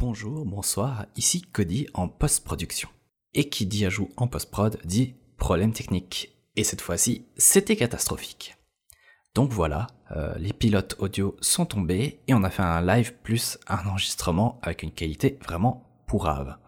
[0.00, 2.88] Bonjour, bonsoir, ici Cody en post-production.
[3.34, 6.38] Et qui dit ajout en post-prod dit problème technique.
[6.54, 8.56] Et cette fois-ci, c'était catastrophique.
[9.34, 13.58] Donc voilà, euh, les pilotes audio sont tombés et on a fait un live plus
[13.66, 16.58] un enregistrement avec une qualité vraiment pourrave.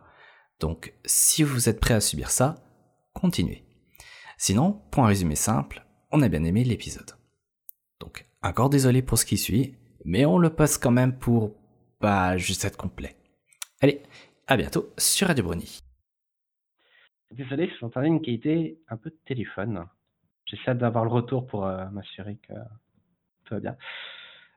[0.58, 2.56] Donc si vous êtes prêt à subir ça,
[3.14, 3.64] continuez.
[4.38, 7.12] Sinon, pour un résumé simple, on a bien aimé l'épisode.
[8.00, 11.54] Donc encore désolé pour ce qui suit, mais on le passe quand même pour
[12.00, 13.14] pas juste être complet.
[13.82, 14.02] Allez,
[14.46, 15.80] à bientôt sur Radio Brony.
[17.30, 19.86] Désolé, j'entendais une qualité un peu de téléphone.
[20.44, 22.52] J'essaie d'avoir le retour pour euh, m'assurer que
[23.46, 23.76] tout va bien.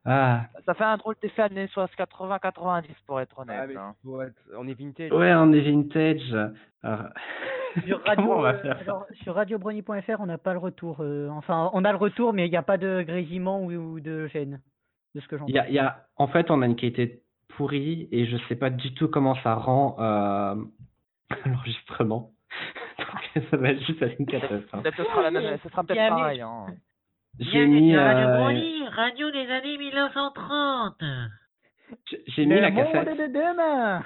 [0.03, 0.47] Ah.
[0.65, 3.69] Ça fait un drôle d'effet années 80-90 pour être honnête.
[3.77, 3.95] Ah, hein.
[4.57, 5.11] on est vintage.
[5.13, 6.35] Ouais, on est vintage.
[7.85, 8.43] Sur radio,
[9.27, 10.97] radiobrony.fr, on n'a pas le retour.
[10.99, 14.27] Euh, enfin, on a le retour, mais il n'y a pas de grésillement ou, de
[14.27, 14.61] gêne,
[15.15, 15.47] de ce que j'entends.
[15.47, 17.22] Il y a, en fait, on a une qualité
[17.57, 20.55] pourrie et je sais pas du tout comment ça rend euh,
[21.45, 22.31] l'enregistrement.
[22.99, 24.83] Donc, ça va être juste une catastrophe.
[24.83, 25.31] Ce sera,
[25.69, 26.41] sera peut-être pareil.
[26.41, 26.65] Hein.
[27.39, 27.95] J'ai mis.
[27.95, 31.03] Radio euh, radio des années 1930.
[32.27, 33.17] J'ai mis la cassette.
[33.17, 34.03] de demain.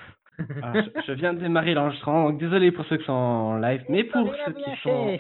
[0.62, 0.74] Ah,
[1.08, 4.32] je, viens de démarrer l'enregistrement, donc désolé pour ceux qui sont en live, mais pour
[4.46, 5.20] ceux qui sont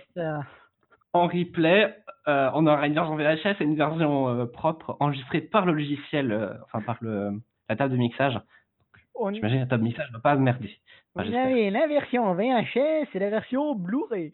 [1.13, 1.95] en replay,
[2.27, 6.31] euh, on aura une version VHS et une version euh, propre enregistrée par le logiciel,
[6.31, 7.31] euh, enfin par le,
[7.69, 8.39] la table de mixage.
[9.31, 10.71] J'imagine la table de mixage ne va pas merder.
[11.15, 14.31] Vous avez la version VHS et la version Blu-ray.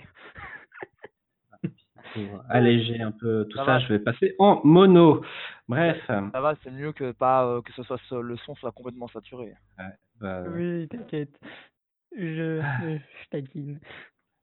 [1.61, 5.23] pour alléger un peu tout ça, je vais passer en mono.
[5.69, 6.01] Bref.
[6.07, 9.53] Ça va, c'est mieux que pas que ce soit le son soit complètement saturé.
[9.79, 9.85] Ouais,
[10.19, 11.39] bah, oui, t'inquiète.
[12.15, 13.79] Je, je, taquine.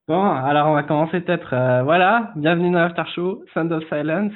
[0.08, 1.52] Bon, alors on va commencer peut-être.
[1.52, 4.32] Euh, voilà, bienvenue dans l'After Show, Sound of Silence.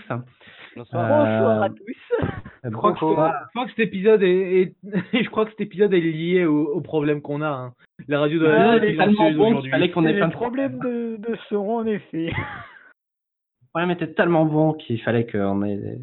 [0.76, 2.28] Bonsoir, Bonsoir à tous.
[2.64, 4.74] Je crois, que, je crois, que, cet épisode est,
[5.12, 7.48] je crois que cet épisode est lié au, au problème qu'on a.
[7.48, 7.74] Hein.
[8.08, 11.16] La radio de la ouais, tellement bon qu'il fallait qu'on ait plein de problèmes de,
[11.18, 12.30] de son en effet.
[12.30, 15.98] Le problème était tellement bon qu'il fallait qu'on ait.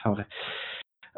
[0.00, 0.26] Enfin bref.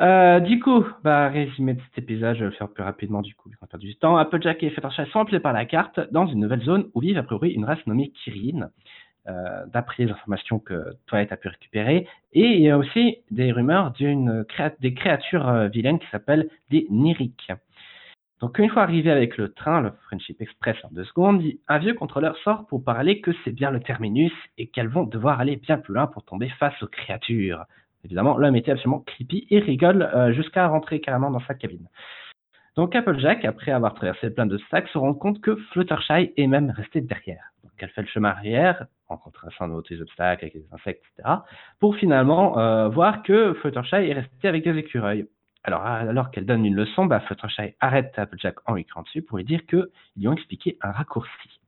[0.01, 3.35] Euh, du coup, bah, résumé de cet épisode, je vais le faire plus rapidement du
[3.35, 4.17] coup, on perd du temps.
[4.17, 7.23] Applejack et Fluttershy sont appelés par la carte dans une nouvelle zone où vivent a
[7.23, 8.69] priori une race nommée Kirin, euh,
[9.27, 12.09] d'après les informations que Twilight a pu récupérer.
[12.33, 14.45] Et il y a aussi des rumeurs d'une
[14.81, 17.53] des créatures euh, vilaines qui s'appellent des Nirik.
[18.41, 21.95] Donc une fois arrivé avec le train, le Friendship Express en deux secondes, un vieux
[21.95, 25.79] contrôleur sort pour parler que c'est bien le terminus et qu'elles vont devoir aller bien
[25.79, 27.65] plus loin pour tomber face aux créatures.
[28.05, 31.87] Évidemment, l'homme était absolument creepy et rigole euh, jusqu'à rentrer carrément dans sa cabine.
[32.77, 36.71] Donc Applejack, après avoir traversé plein de sacs, se rend compte que Fluttershy est même
[36.71, 37.53] resté derrière.
[37.63, 41.35] Donc elle fait le chemin arrière, en traversant de nouveaux obstacles avec les insectes, etc.,
[41.81, 45.27] pour finalement euh, voir que Fluttershy est resté avec des écureuils.
[45.65, 49.37] Alors, alors qu'elle donne une leçon, bah, Fluttershy arrête Applejack en lui criant dessus pour
[49.37, 51.61] lui dire qu'ils lui ont expliqué un raccourci.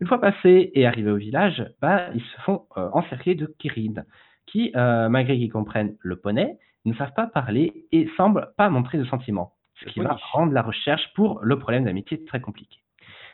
[0.00, 4.02] Une fois passé et arrivé au village, bah, ils se font euh, encercler de Kirin
[4.46, 8.98] qui, euh, malgré qu'ils comprennent le poney, ne savent pas parler et semblent pas montrer
[8.98, 12.78] de sentiments, ce qui va rendre la recherche pour le problème d'amitié très compliqué.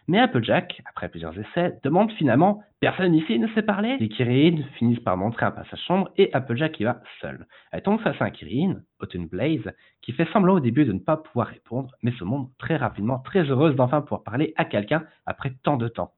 [0.09, 5.01] Mais Applejack, après plusieurs essais, demande finalement Personne ici ne sait parler Les Kirin finissent
[5.01, 7.47] par montrer un passage sombre et Applejack y va seul.
[7.73, 9.71] Elle tombe face à un Kirin, Autumn Blaze,
[10.01, 13.19] qui fait semblant au début de ne pas pouvoir répondre, mais se montre très rapidement
[13.19, 16.13] très heureuse d'enfin pouvoir parler à quelqu'un après tant de temps?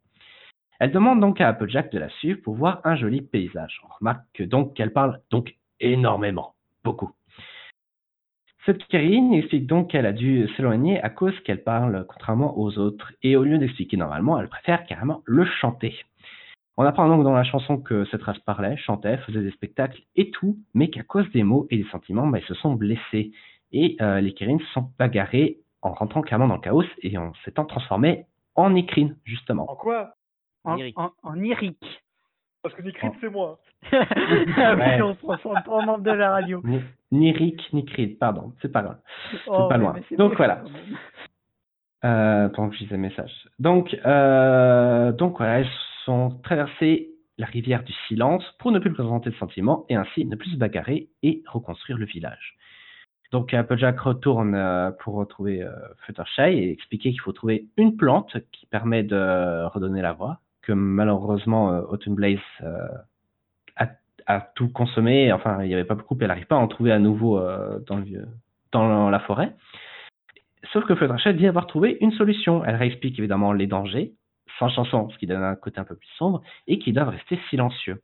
[0.78, 3.80] Elle demande donc à Applejack de la suivre pour voir un joli paysage.
[3.84, 6.54] On remarque donc qu'elle parle donc énormément,
[6.84, 7.10] beaucoup.
[8.66, 13.12] Cette Karine explique donc qu'elle a dû s'éloigner à cause qu'elle parle contrairement aux autres,
[13.22, 15.94] et au lieu d'expliquer normalement, elle préfère carrément le chanter.
[16.76, 20.30] On apprend donc dans la chanson que cette race parlait, chantait, faisait des spectacles et
[20.30, 23.32] tout, mais qu'à cause des mots et des sentiments, bah, ils se sont blessés.
[23.72, 27.32] Et euh, les Kérines se sont bagarrées en rentrant carrément dans le chaos et en
[27.44, 29.70] s'étant transformées en écrines, justement.
[29.70, 30.14] En quoi?
[30.64, 31.34] En, en, en.
[32.62, 33.58] Parce que Nikrid, c'est moi.
[33.92, 36.62] ah oui, on se transforme pas en membre de la radio.
[37.10, 38.98] Ni, Rick, ni Creed, pardon, c'est pas grave.
[39.32, 39.94] C'est oh, pas loin.
[40.18, 40.62] Donc voilà.
[42.04, 43.32] Euh, pendant que je disais message.
[43.58, 45.70] Donc, euh, donc voilà, elles
[46.04, 50.36] sont traversées la rivière du silence pour ne plus présenter de sentiments et ainsi ne
[50.36, 52.56] plus se bagarrer et reconstruire le village.
[53.32, 55.70] Donc Applejack retourne euh, pour retrouver euh,
[56.04, 60.72] Fluttershy et expliquer qu'il faut trouver une plante qui permet de redonner la voix, que
[60.72, 62.88] malheureusement euh, Autumn Blaze euh,
[64.26, 66.68] a, tout consommé, enfin il n'y avait pas beaucoup, et elle n'arrive pas à en
[66.68, 67.40] trouver à nouveau
[67.88, 68.28] dans, le,
[68.70, 69.56] dans la forêt.
[70.72, 72.64] Sauf que Fluttershy dit avoir trouvé une solution.
[72.64, 74.12] Elle réexplique évidemment les dangers,
[74.60, 77.40] sans chanson, ce qui donne un côté un peu plus sombre, et qui doivent rester
[77.48, 78.02] silencieux.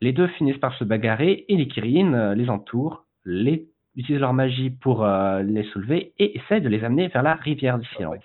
[0.00, 3.66] Les deux finissent par se bagarrer et les Kirin les entourent, les
[4.00, 7.78] utilisent leur magie pour euh, les soulever et essaient de les amener vers la rivière
[7.78, 8.16] du silence.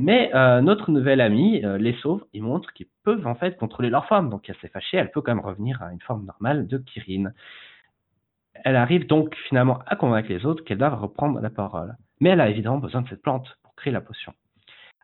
[0.00, 3.90] Mais euh, notre nouvelle amie euh, les sauve et montre qu'ils peuvent en fait contrôler
[3.90, 4.30] leur forme.
[4.30, 7.32] Donc elle s'est fâchée, elle peut quand même revenir à une forme normale de Kirin.
[8.64, 11.96] Elle arrive donc finalement à convaincre les autres qu'elle doit reprendre la parole.
[12.20, 14.32] Mais elle a évidemment besoin de cette plante pour créer la potion.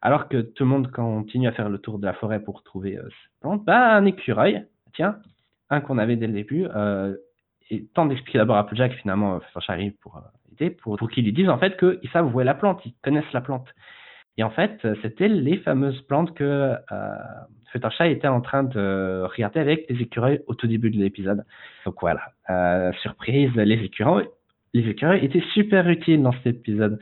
[0.00, 2.96] Alors que tout le monde continue à faire le tour de la forêt pour trouver
[2.96, 4.64] cette plante, bah, un écureuil,
[4.94, 5.18] tiens,
[5.70, 7.16] un qu'on avait dès le début, euh,
[7.70, 10.20] et tente d'expliquer d'abord à Applejack finalement euh, Fluttershy arrive pour euh,
[10.52, 12.94] aider, pour, pour qu'ils lui disent en fait qu'ils savent où est la plante, ils
[13.02, 13.68] connaissent la plante.
[14.38, 16.44] Et en fait, euh, c'était les fameuses plantes que
[16.92, 17.16] euh,
[18.04, 21.44] était en train de regarder avec les écureuils au tout début de l'épisode.
[21.84, 24.28] Donc voilà, euh, surprise, les écureuils,
[24.74, 26.98] les écureuils étaient super utiles dans cet épisode.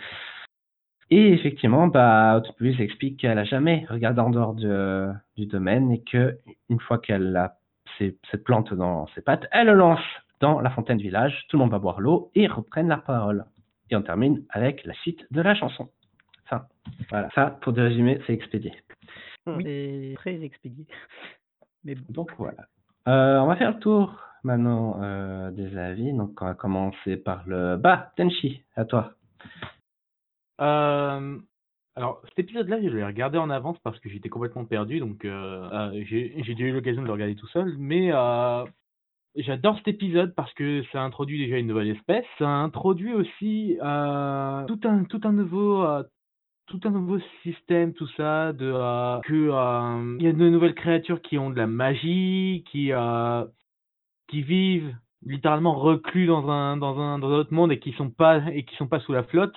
[1.10, 2.42] Et effectivement, bah,
[2.80, 6.36] explique qu'elle a jamais regardé en dehors de- du domaine et que
[6.68, 7.54] une fois qu'elle a
[7.98, 10.00] cette plante dans ses pattes, elle le lance
[10.40, 11.46] dans la fontaine du village.
[11.48, 13.44] Tout le monde va boire l'eau et reprennent la parole.
[13.90, 15.88] Et on termine avec la suite de la chanson.
[16.44, 16.66] Enfin,
[17.10, 17.30] voilà.
[17.34, 18.72] Ça, pour résumer, c'est expédié.
[19.46, 20.86] C'est très expédié.
[21.84, 22.04] Mais bon.
[22.10, 22.66] Donc voilà.
[23.08, 26.12] Euh, on va faire le tour maintenant euh, des avis.
[26.12, 28.12] Donc on va commencer par le bas.
[28.16, 29.12] Tenchi, à toi.
[30.60, 31.38] Euh,
[31.96, 35.68] alors, cet épisode-là, je l'ai regardé en avance parce que j'étais complètement perdu, donc euh,
[35.72, 37.74] euh, j'ai j'ai déjà eu l'occasion de le regarder tout seul.
[37.78, 38.64] Mais euh,
[39.36, 42.24] j'adore cet épisode parce que ça introduit déjà une nouvelle espèce.
[42.38, 46.02] Ça introduit aussi euh, tout un tout un nouveau euh,
[46.66, 50.74] tout un nouveau système, tout ça, de euh, que euh, il y a de nouvelles
[50.74, 53.44] créatures qui ont de la magie, qui euh,
[54.28, 54.94] qui vivent
[55.24, 58.64] littéralement reclus dans un dans un dans un autre monde et qui sont pas et
[58.64, 59.56] qui sont pas sous la flotte.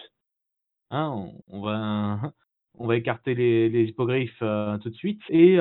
[0.91, 2.19] Hein, on, va
[2.75, 5.21] on va écarter les, les hippogriffes euh, tout de suite.
[5.29, 5.57] Et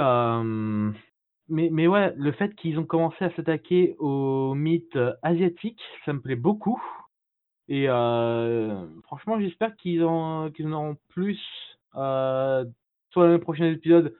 [1.48, 6.12] mais mais ouais, le fait qu'ils ont commencé à s'attaquer aux mythes euh, asiatiques, ça
[6.12, 6.82] me plaît beaucoup.
[7.68, 11.40] Et euh, franchement, j'espère qu'ils en qu'ils en auront plus
[11.96, 12.64] euh,
[13.10, 14.14] soit dans les prochains épisodes,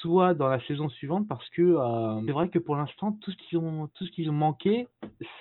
[0.00, 3.36] soit dans la saison suivante, parce que euh, c'est vrai que pour l'instant, tout ce
[3.36, 4.86] qu'ils ont tout ce qu'ils ont manqué,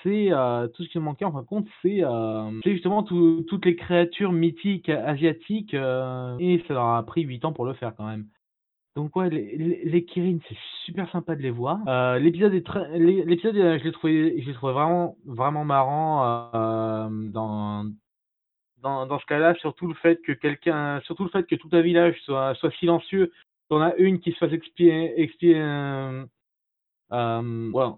[0.03, 3.03] c'est euh, tout ce qu'ils ont manqué en fin de compte, c'est euh, c'est justement
[3.03, 7.73] tout- toutes les créatures mythiques asiatiques, et ça leur a pris 8 ans pour le
[7.73, 8.27] faire quand même.
[8.95, 11.79] Donc ouais, les, les, les Kirin, c'est super sympa de les voir.
[11.87, 15.65] Euh, l'épisode est très, l'é- l'épisode, euh, je l'ai trouvé, je l'ai trouvé vraiment, vraiment
[15.65, 17.85] marrant euh, dans,
[18.83, 21.81] dans, dans ce cas-là, surtout le fait que quelqu'un, surtout le fait que tout un
[21.81, 23.31] village soit, soit silencieux.
[23.69, 26.23] T'en as une qui se fasse expier, expier, euh,
[27.09, 27.95] voilà,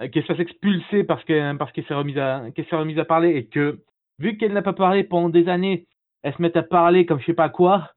[0.00, 2.98] euh, qu'elle se fasse expulser parce qu'elle, parce qu'elle s'est remise à, qu'elle s'est remise
[3.00, 3.80] à parler et que
[4.20, 5.86] vu qu'elle n'a pas parlé pendant des années,
[6.22, 7.90] elle se met à parler comme je sais pas quoi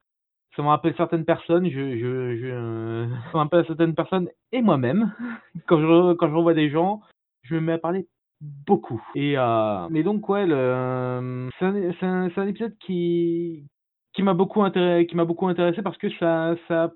[0.55, 4.61] ça me rappelle certaines personnes, je, je, je, euh, ça me rappelle certaines personnes et
[4.61, 5.13] moi-même.
[5.67, 7.01] Quand je, quand je revois des gens,
[7.43, 8.07] je me mets à parler
[8.41, 9.01] beaucoup.
[9.15, 13.65] Et euh, mais donc ouais, euh, c'est un, un, un épisode qui
[14.13, 16.91] qui m'a beaucoup intéressé, qui m'a beaucoup intéressé parce que ça ça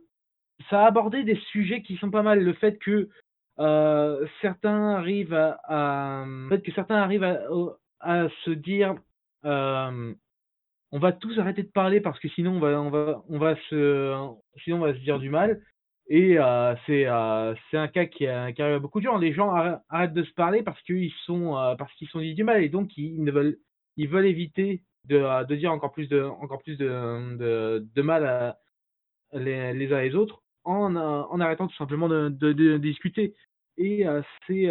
[0.70, 2.40] ça a abordé des sujets qui sont pas mal.
[2.44, 3.10] Le fait que
[3.60, 7.40] euh, certains arrivent à, à le fait que certains arrivent à,
[8.00, 8.96] à se dire
[9.46, 10.14] euh,
[10.94, 13.56] on va tous arrêter de parler parce que sinon on va on va on va
[13.70, 14.16] se
[14.64, 15.60] sinon on va se dire du mal.
[16.08, 19.18] Et euh, c'est euh, c'est un cas qui, arrive à beaucoup de gens.
[19.18, 21.76] Les gens arrê- arrêtent de se parler parce qu'ils sont euh,
[22.12, 23.58] sont dit du mal et donc ils veulent
[23.98, 28.60] ils veulent éviter de, de dire encore plus de encore plus de de, mal à
[29.34, 33.34] les, les uns les autres en, en arrêtant tout simplement de, discuter.
[33.78, 34.06] Et
[34.46, 34.70] c'est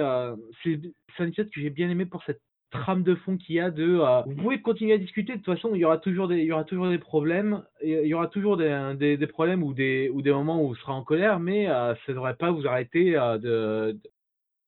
[0.62, 0.78] c'est
[1.18, 4.00] un épisode que j'ai bien aimé pour cette trame de fond qu'il y a de
[4.00, 6.46] euh, vous pouvez continuer à discuter de toute façon il y aura toujours des il
[6.46, 10.08] y aura toujours des problèmes il y aura toujours des, des, des problèmes ou des
[10.12, 12.66] ou des moments où vous serez en colère mais euh, ça ne devrait pas vous
[12.66, 14.00] arrêter euh, de,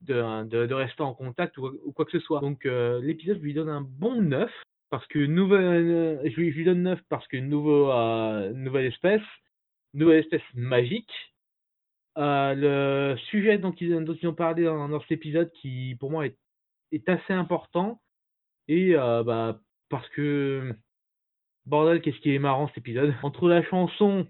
[0.02, 2.40] de, de de rester en contact ou, ou quoi que ce soit.
[2.40, 4.50] Donc l'épisode lui donne un bon 9
[4.90, 7.90] parce que nouvelle je lui, je lui donne 9 parce que nouveau
[8.52, 9.22] nouvelle espèce
[9.94, 11.12] nouvelle espèce magique.
[12.16, 16.26] Le sujet dont ils, dont ils ont parlé dans, dans cet épisode qui pour moi
[16.26, 16.36] est,
[16.94, 18.00] est assez important
[18.68, 20.74] et euh, bah parce que
[21.66, 23.14] bordel qu'est-ce qui est marrant cet épisode?
[23.22, 24.26] Entre la chanson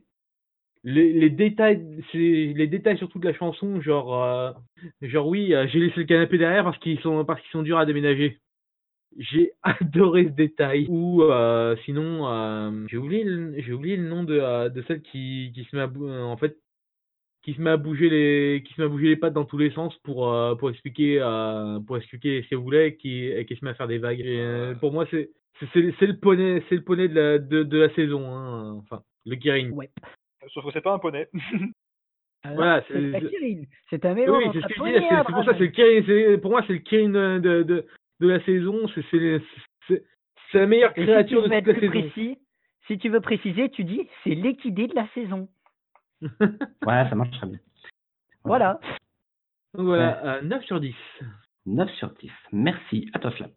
[0.82, 4.52] les, les détails les détails surtout de la chanson genre euh,
[5.02, 7.78] genre oui euh, j'ai laissé le canapé derrière parce qu'ils sont parce qu'ils sont durs
[7.78, 8.40] à déménager.
[9.16, 10.86] J'ai adoré ce détail.
[10.88, 11.22] Ou
[11.84, 13.24] sinon j'ai oublié
[13.62, 16.58] j'ai oublié le nom de de celle qui qui se met en fait
[17.44, 19.58] qui se met à bouger les qui se met à bouger les pattes dans tous
[19.58, 23.44] les sens pour euh, pour expliquer euh, pour expliquer ce qu'elle voulait et qui et
[23.44, 25.30] qui se met à faire des vagues et, euh, pour moi c'est
[25.72, 29.36] c'est le poney c'est le poney de la de, de la saison hein, enfin le
[29.36, 29.90] Kirin Ouais.
[30.52, 31.28] Sauf que c'est pas un poney.
[32.42, 33.62] Alors, Voilà, c'est Kirin.
[34.02, 35.52] Un mélange oui, entre c'est ce poney pour ça, dragon.
[35.52, 37.86] c'est le Kirin, c'est- pour moi, c'est le Kirin de, de,
[38.20, 39.40] de, la saison, c'est, c'est,
[39.88, 41.90] c'est, la meilleure si créature veux de toute la saison.
[41.90, 42.38] précis,
[42.86, 45.48] si tu veux préciser, tu dis c'est l'équidé de la saison.
[46.86, 47.58] Ouais, ça marche très bien.
[48.44, 48.80] Voilà.
[49.74, 50.94] Donc voilà, euh, 9 sur 10.
[51.66, 52.30] 9 sur 10.
[52.52, 53.10] Merci.
[53.14, 53.50] À toi, Flap.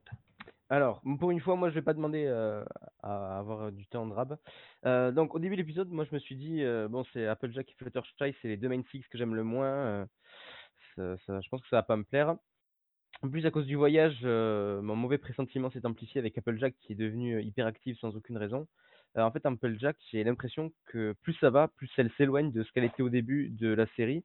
[0.70, 2.64] Alors, pour une fois, moi, je vais pas demander euh,
[3.02, 4.38] à avoir du temps de rab.
[4.86, 7.70] Euh, donc, au début de l'épisode, moi, je me suis dit, euh, bon, c'est Applejack
[7.70, 9.68] et Fluttershy, c'est les deux main six que j'aime le moins.
[9.68, 10.06] euh,
[10.96, 12.36] ça- ça- je pense que ça va pas me plaire.
[13.24, 16.94] En plus, à cause du voyage, euh, mon mauvais pressentiment s'est amplifié avec Applejack qui
[16.94, 18.68] est devenu euh, hyperactive sans aucune raison.
[19.18, 22.72] Euh, en fait, Applejack, j'ai l'impression que plus ça va, plus elle s'éloigne de ce
[22.72, 24.24] qu'elle était au début de la série.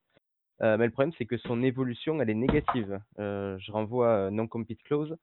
[0.62, 3.00] Euh, mais le problème, c'est que son évolution, elle est négative.
[3.18, 5.16] Euh, je renvoie à Non-Compete Clause.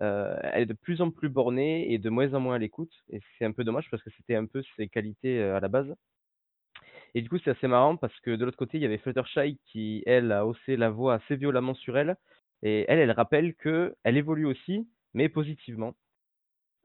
[0.00, 2.92] Elle est de plus en plus bornée et de moins en moins à l'écoute.
[3.10, 5.92] Et c'est un peu dommage parce que c'était un peu ses qualités à la base.
[7.14, 9.58] Et du coup, c'est assez marrant parce que de l'autre côté, il y avait Fluttershy
[9.66, 12.16] qui, elle, a haussé la voix assez violemment sur elle.
[12.62, 15.94] Et elle, elle rappelle que elle évolue aussi, mais positivement.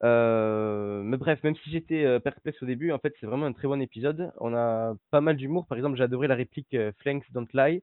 [0.04, 3.54] Euh, mais bref, même si j'étais euh, perplexe au début, en fait, c'est vraiment un
[3.54, 4.34] très bon épisode.
[4.40, 5.66] On a pas mal d'humour.
[5.68, 7.82] Par exemple, j'ai adoré la réplique euh, Flanks Don't Lie.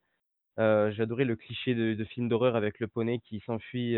[0.59, 3.97] J'ai adoré le cliché de, film d'horreur avec le poney qui s'enfuit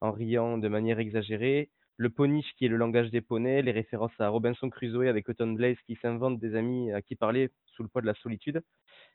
[0.00, 1.68] en riant de manière exagérée.
[1.98, 5.56] Le poniche qui est le langage des poneys, les références à Robinson Crusoe avec Autumn
[5.56, 8.62] Blaze qui s'invente des amis à qui parler sous le poids de la solitude.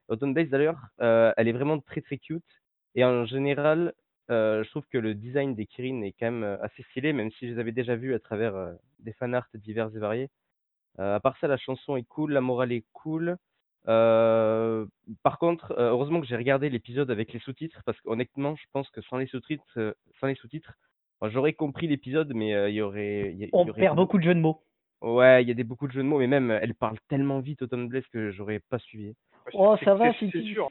[0.10, 2.46] Autumn Blaze d'ailleurs, elle est vraiment très très cute.
[2.94, 3.94] Et en général,
[4.30, 7.54] je trouve que le design des Kirin est quand même assez stylé, même si je
[7.54, 10.30] les avais déjà vus à travers euh, des fanarts divers et variés.
[11.00, 13.38] Euh, à part ça, la chanson est cool, la morale est cool.
[13.88, 14.86] Euh,
[15.24, 18.90] par contre, euh, heureusement que j'ai regardé l'épisode avec les sous-titres, parce qu'honnêtement, je pense
[18.90, 20.74] que sans les sous-titres, euh, sans les sous-titres,
[21.24, 23.82] j'aurais compris l'épisode, mais euh, il y aurait, il y a- il y On aurait
[23.82, 24.62] perd beaucoup de jeux de mots.
[25.02, 27.40] Ouais, il y a des beaucoup de jeux de mots, mais même elle parle tellement
[27.42, 29.14] vite Autumn Blaze que j'aurais pas suivi.
[29.54, 30.70] Oh, ça va, c'est- si C'est tu- sûr.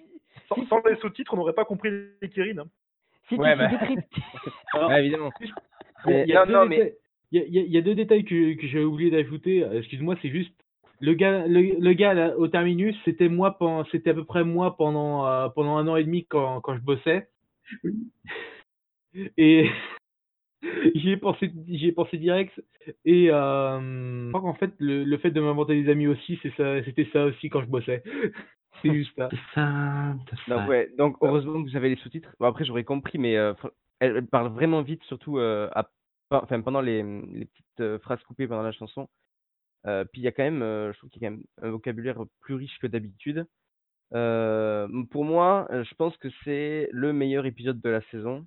[0.49, 1.91] Sans, sans les sous-titres, on n'aurait pas compris
[2.23, 2.59] les Kirin.
[2.59, 2.67] hein.
[3.29, 3.69] Si Ouais, tu bah.
[3.69, 4.23] fais décrypter-
[4.75, 5.31] Alors, Ouais, évidemment.
[6.07, 6.95] Il y a, Non, deux non, mais- détails-
[7.33, 9.11] il y a- il y a- il y a deux détails que, que j'ai oublié
[9.11, 9.63] d'ajouter.
[9.65, 10.53] Euh, Excuse-moi, c'est juste
[11.01, 14.45] le gars, le, le gars là, au terminus, c'était moi, pendant- c'était à peu près
[14.45, 17.29] moi pendant euh, pendant un an et demi quand, quand je bossais.
[19.37, 19.69] Et
[20.95, 22.53] j'y ai pensé, j'y ai pensé direct.
[23.05, 23.81] Et euh,
[24.27, 27.09] je crois qu'en fait, le, le fait de m'inventer des amis aussi, c'est ça, c'était
[27.13, 28.03] ça aussi quand je bossais.
[28.83, 29.29] c'est juste ça.
[29.33, 30.15] C'est ça.
[30.47, 30.57] ça.
[30.61, 32.35] Donc, ouais, donc heureusement que j'avais les sous-titres.
[32.41, 33.55] Bon, après, j'aurais compris, mais euh,
[34.01, 35.91] elle, parle vraiment vite, surtout euh, à-
[36.29, 39.09] pas- enfin, pendant les, les petites euh, phrases coupées pendant la chanson.
[39.87, 41.45] Euh, puis il y a quand même, euh, je trouve qu'il y a quand même
[41.63, 43.47] un vocabulaire plus riche que d'habitude.
[44.15, 48.47] Euh, pour moi, je pense que c'est le meilleur épisode de la saison.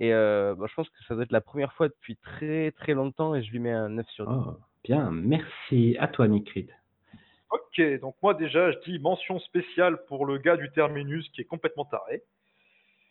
[0.00, 2.94] Et euh, bon, je pense que ça doit être la première fois depuis très très
[2.94, 4.34] longtemps et je lui mets un 9 sur 10.
[4.34, 5.10] Oh, bien.
[5.12, 5.96] Merci.
[6.00, 6.70] À toi, Mikrid.
[7.50, 11.44] Ok, donc moi déjà, je dis mention spéciale pour le gars du terminus qui est
[11.44, 12.22] complètement taré.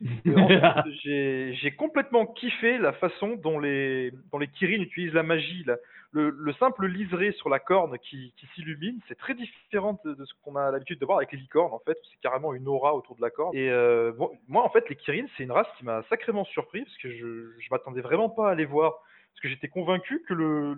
[1.03, 5.63] J'ai j'ai complètement kiffé la façon dont les, dont les Kirin utilisent la magie.
[5.65, 5.77] là.
[6.11, 10.25] Le, le simple liseré sur la corne qui, qui s'illumine, c'est très différent de, de
[10.25, 11.91] ce qu'on a l'habitude de voir avec les licornes, en fait.
[11.91, 13.55] où C'est carrément une aura autour de la corne.
[13.55, 16.83] Et euh, bon, moi, en fait, les Kirin, c'est une race qui m'a sacrément surpris,
[16.83, 18.93] parce que je, je m'attendais vraiment pas à les voir.
[19.33, 20.77] Parce que j'étais convaincu que le,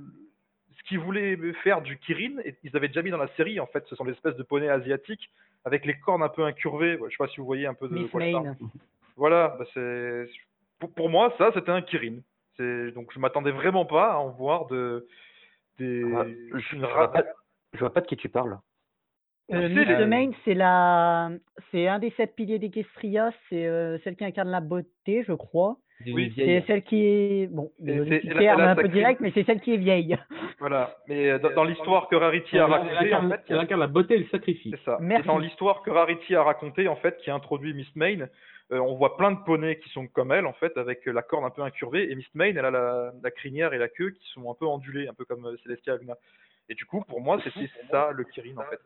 [0.77, 3.67] ce qu'ils voulaient faire du Kirin, et ils avaient déjà mis dans la série, en
[3.67, 3.85] fait.
[3.87, 5.29] Ce sont des espèces de poneys asiatiques
[5.63, 6.97] avec les cornes un peu incurvées.
[7.05, 8.45] Je sais pas si vous voyez un peu de Miss quoi je parle.
[8.47, 8.57] Main.
[9.15, 10.25] Voilà, bah c'est
[10.79, 12.17] pour, pour moi ça c'était un Kirin.
[12.57, 15.07] C'est donc je m'attendais vraiment pas à en voir de
[15.77, 16.25] des Ah,
[16.57, 17.23] je, ra- vois pas,
[17.73, 18.57] je vois pas de qui tu parles.
[19.51, 21.29] Euh, Miss les- Main, c'est la,
[21.71, 25.77] c'est un des sept piliers d'Equestria, c'est euh, celle qui incarne la beauté, je crois.
[26.07, 29.77] Oui, C'est celle qui est, bon, c'est- un peu direct, mais c'est celle qui est
[29.77, 30.17] vieille.
[30.59, 33.59] Voilà, mais euh, dans, dans l'histoire que Rarity a Elle racontée en incarne, fait, elle
[33.59, 34.73] incarne la beauté et le sacrifice.
[34.77, 34.97] c'est ça.
[35.01, 35.23] Merci.
[35.23, 38.27] Et dans l'histoire que Rarity a racontée en fait, qui a introduit Miss Main,
[38.71, 41.45] euh, on voit plein de poneys qui sont comme elle en fait, avec la corne
[41.45, 42.11] un peu incurvée.
[42.11, 44.65] Et Miss Main, elle a la, la crinière et la queue qui sont un peu
[44.65, 46.15] ondulées, un peu comme euh, Celestia Luna.
[46.69, 48.79] Et du coup, pour moi, c'était ça le Kirin en fait.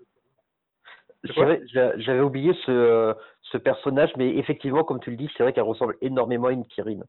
[1.23, 5.43] J'avais j'a- j'avais oublié ce, euh, ce personnage, mais effectivement, comme tu le dis, c'est
[5.43, 6.99] vrai qu'elle ressemble énormément à une Kirin.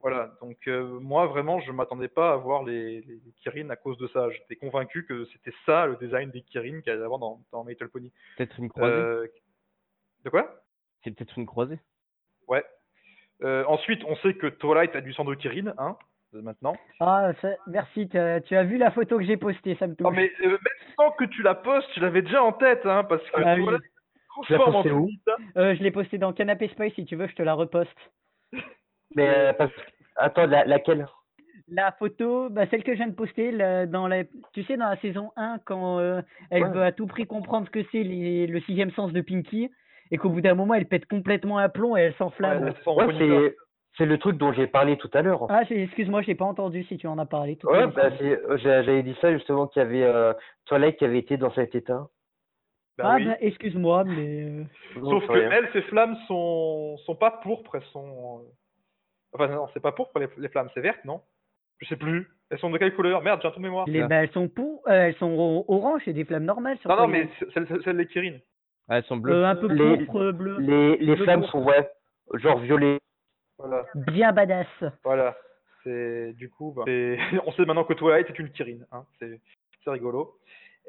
[0.00, 3.98] Voilà, donc euh, moi vraiment je m'attendais pas à voir les, les Kirin à cause
[3.98, 4.30] de ça.
[4.30, 7.64] J'étais convaincu que c'était ça le design des Kirin qu'il allait y avoir dans, dans
[7.64, 8.12] Little Pony.
[8.36, 8.94] Peut-être une croisée.
[8.94, 9.26] Euh,
[10.24, 10.62] De quoi?
[11.04, 11.78] C'est peut-être une croisée.
[12.48, 12.64] Ouais.
[13.42, 15.96] Euh, ensuite, on sait que Twilight a du sang de Kirin, hein,
[16.34, 16.74] euh, maintenant.
[17.00, 20.04] Ah, ça- merci, tu as vu la photo que j'ai postée, ça me touche.
[20.04, 20.58] Non mais euh, même
[20.96, 23.62] sans que tu la postes, tu l'avais déjà en tête, hein, parce que Ah oui.
[23.64, 23.82] Twilight
[24.46, 25.08] Tu l'as transforme en posté où.
[25.56, 27.96] Euh, je l'ai postée dans Canapé Spice, si tu veux, je te la reposte.
[29.14, 29.72] Mais euh, parce...
[30.16, 31.06] attends, la- laquelle?
[31.70, 34.88] La photo, bah, celle que je viens de poster, la- dans la, tu sais, dans
[34.88, 36.70] la saison 1, quand euh, elle Ouais.
[36.70, 39.70] veut à tout prix comprendre ce que c'est les- le sixième sens de Pinky,
[40.10, 42.66] et qu'au bout d'un moment, elle pète complètement un plomb et elle Ouais, s'enflamme.
[42.68, 43.24] elle Ouais, Ponyta.
[43.24, 43.56] c'est
[43.96, 45.46] c'est le truc dont j'ai parlé tout à l'heure.
[45.48, 47.56] Ah, excuse-moi, j'ai pas entendu si tu en as parlé.
[47.56, 50.32] tout Ouais, bah, c'est- euh, j'a- j'avais dit ça justement qu'il y avait euh,
[50.66, 52.06] Twilight qui avait été dans cet état.
[52.96, 53.24] Bah ah, oui.
[53.26, 54.42] bah, excuse-moi, mais.
[54.44, 55.50] euh, Sauf c'est que rien.
[55.50, 58.40] elles, ces flammes sont sont pas pourpres, elles sont.
[58.40, 58.42] euh,
[59.32, 61.20] Enfin non, c'est pas pourpre les, les flammes, c'est verte, non?
[61.80, 62.28] Je sais plus.
[62.50, 63.20] Elles sont de quelle couleur?
[63.22, 63.86] Merde, j'ai un trou de mémoire.
[63.88, 67.06] les, bah, elles sont pour, euh, elles sont orange et des flammes normales sur Non,
[67.08, 68.38] mais c'est- celle celle des Kirin.
[68.88, 69.34] Ah, elles sont bleues.
[69.34, 70.56] Euh, un peu Les- pourpre, bleu.
[70.60, 71.52] Les, les Bleu flammes pourpre.
[71.52, 71.90] sont ouais,
[72.34, 72.98] genre violet.
[73.58, 74.66] Voilà, Bien badass.
[75.04, 75.36] voilà.
[75.84, 78.78] C'est du coup, bah, c'est- on sait maintenant que Twilight est une Kirin.
[78.92, 79.04] Hein.
[79.18, 79.40] C'est
[79.84, 80.36] c'est rigolo.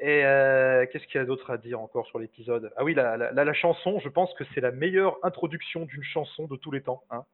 [0.02, 2.72] Et euh, qu'est-ce qu'il y a d'autre à dire encore sur l'épisode?
[2.76, 6.02] Ah oui, la, la, la, la chanson, je pense que c'est la meilleure introduction d'une
[6.02, 7.02] chanson de tous les temps.
[7.10, 7.24] Hein.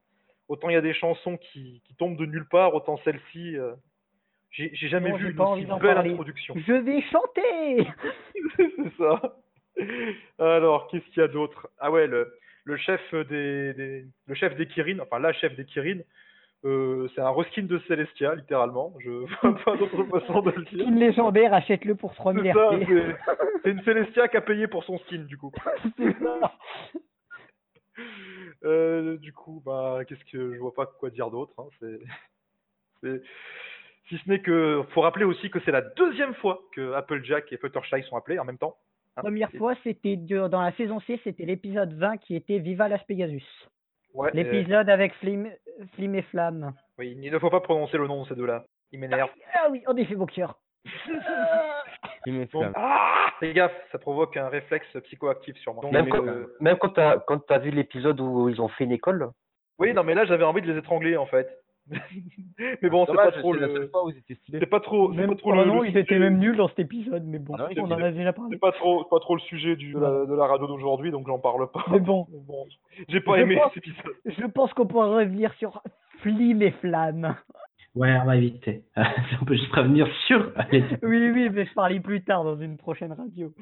[0.49, 3.73] Autant il y a des chansons qui, qui tombent de nulle part, autant celle-ci, euh,
[4.51, 6.11] j'ai j'ai jamais Non, vu une aussi belle parler.
[6.11, 6.55] introduction.
[6.57, 7.89] Je vais chanter
[8.57, 9.37] c'est ça.
[10.39, 11.69] Alors, qu'est-ce qu'il y a d'autre?
[11.79, 12.33] Ah ouais, le,
[12.65, 15.99] le chef des, des- le chef des Kirin, enfin la chef des Kirin,
[16.65, 18.95] euh, c'est un reskin de Celestia, littéralement.
[19.01, 19.11] Je
[19.43, 20.85] vois pas d'autre façon de le dire.
[20.87, 23.17] Skin légendaire, achète-le pour 3000 C'est RP.
[23.67, 25.53] une Celestia qui a payé pour son skin, du coup.
[28.65, 31.53] Euh, du coup, bah, qu'est-ce que je vois pas quoi dire d'autre.
[31.59, 31.99] hein, c'est,
[33.03, 33.23] c'est-
[34.09, 37.57] si ce n'est que, faut rappeler aussi que c'est la deuxième fois que Applejack et
[37.57, 38.77] Fluttershy sont appelés en même temps.
[39.17, 39.23] Hein.
[39.23, 43.45] Première fois, c'était dans la saison 6, c'était l'épisode 20 qui était Viva Las Pegasus.
[44.15, 45.51] Ouais, euh, L'épisode avec Flim,
[45.95, 46.73] Flim et Flamme.
[46.99, 48.65] oui, il ne faut pas prononcer le nom de ces deux-là.
[48.93, 49.31] Il m'énerve.
[49.55, 50.59] Ah oui, en effet, mon cœur.
[52.27, 52.47] Bon.
[52.47, 52.73] flamme.
[52.75, 55.83] Ah Fais gaffe, ça provoque un réflexe psychoactif sur moi.
[55.83, 58.85] Donc, Même, euh, quand, même quand t'as quand t'as vu l'épisode où ils ont fait
[58.85, 59.31] une école,
[59.79, 61.49] Oui, non, mais là j'avais envie de les étrangler en fait.
[62.83, 63.91] mais bon, c'est pas trop le.
[64.51, 65.13] C'est pas trop.
[65.13, 65.65] C'est Même, pas trop le.
[65.65, 68.03] non, le ils étaient sujet- même nuls dans cet épisode, mais bon, Ah on en
[68.03, 68.51] a déjà parlé.
[68.53, 71.27] C'est pas trop, pas trop le sujet du, de, la, de la radio d'aujourd'hui, donc
[71.27, 71.85] j'en parle pas.
[71.91, 72.67] Mais bon, Bon,
[73.09, 74.15] j'ai pas Je aimé pense- cet épisode.
[74.25, 75.83] je pense qu'on pourra revenir sur
[76.23, 77.37] Flim et Flamme.
[77.95, 78.83] Ouais, on va éviter.
[79.41, 80.53] on peut juste revenir sur.
[81.03, 83.53] Oui, oui, mais je parlais plus tard dans une prochaine radio.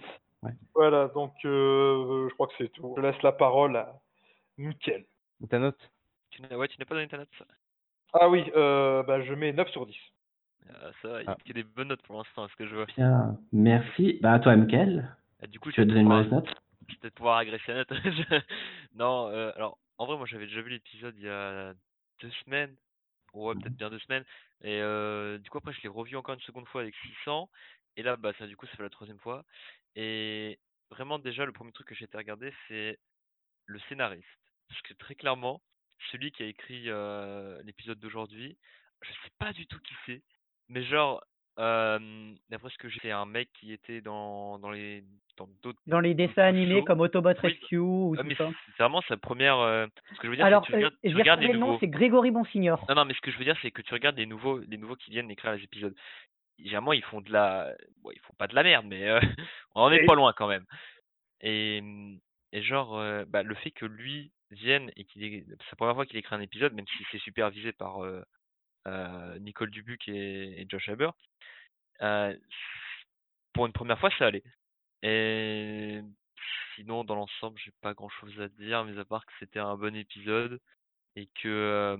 [0.74, 2.94] Voilà, donc euh, je crois que c'est tout.
[2.96, 3.94] Je laisse la parole à
[4.58, 5.04] Mickaël.
[5.48, 5.78] Ta note
[6.30, 7.28] Tu n'as ouais, tu n'as pas donné ta note.
[8.14, 9.96] Ah oui, euh, bah, je mets 9 sur 10.
[10.70, 11.32] Ah, ça va, il y Ah.
[11.32, 12.86] a que des bonnes notes pour l'instant, à ce que je vois?
[12.96, 14.18] Bien, merci.
[14.22, 15.14] Bah, à toi, Michael.
[15.42, 16.54] Ah, du coup, Tu je vais donner une pouvoir- mauvaise note?
[16.88, 17.92] je vais peut-être pouvoir agresser la note.
[18.04, 18.40] Je-
[18.94, 21.74] non, euh, alors, en vrai, moi, j'avais déjà vu l'épisode il y a
[22.20, 22.76] deux semaines.
[23.34, 24.24] Ouais, peut-être bien deux semaines.
[24.62, 27.50] Et euh, du coup, après, je l'ai revu encore une seconde fois avec 600.
[27.96, 29.44] Et là, bah, ça, du coup, ça fait la troisième fois.
[29.96, 30.58] Et
[30.90, 32.96] vraiment, déjà, le premier truc que j'ai été regarder, c'est
[33.66, 34.24] le scénariste.
[34.68, 35.60] Parce que très clairement,
[36.10, 38.56] celui qui a écrit euh, l'épisode d'aujourd'hui,
[39.02, 40.22] je sais pas du tout qui c'est.
[40.68, 41.22] Mais genre,
[41.58, 45.04] euh, d'après ce que j'ai, c'est un mec qui était dans, dans les
[45.36, 46.84] dans d'autres Dans les dessins animés shows.
[46.84, 48.50] comme Autobot Oui, Rescue ou Ah, tout ça.
[48.66, 49.58] c'est vraiment sa première.
[49.58, 51.52] euh, Ce que je veux dire, Alors, c'est que tu regardes, euh, tu regardes les
[51.54, 51.78] nouveaux.
[51.80, 52.84] c'est Grégory Bonsignor.
[52.88, 54.76] Non, non, mais ce que je veux dire, c'est que tu regardes les nouveaux, les
[54.78, 55.94] nouveaux qui viennent écrire les épisodes.
[56.58, 59.20] Généralement, ils font de la, bon, ils font pas de la merde, mais euh,
[59.74, 60.64] on en est Et- pas loin quand même.
[61.40, 61.82] Et,
[62.52, 66.34] et genre, bah, le fait que lui vienne et qu'il c'est première fois qu'il écrit
[66.34, 68.22] un épisode, même si c'est supervisé par euh,
[68.86, 71.10] euh, Nicole Dubuc et, Josh Haber,
[72.02, 72.36] euh,
[73.52, 74.44] pour une première fois, ça allait.
[75.02, 76.00] Et
[76.74, 79.76] sinon, dans l'ensemble, j'ai pas grand chose à dire, mais à part que c'était un
[79.76, 80.60] bon épisode
[81.16, 81.98] et que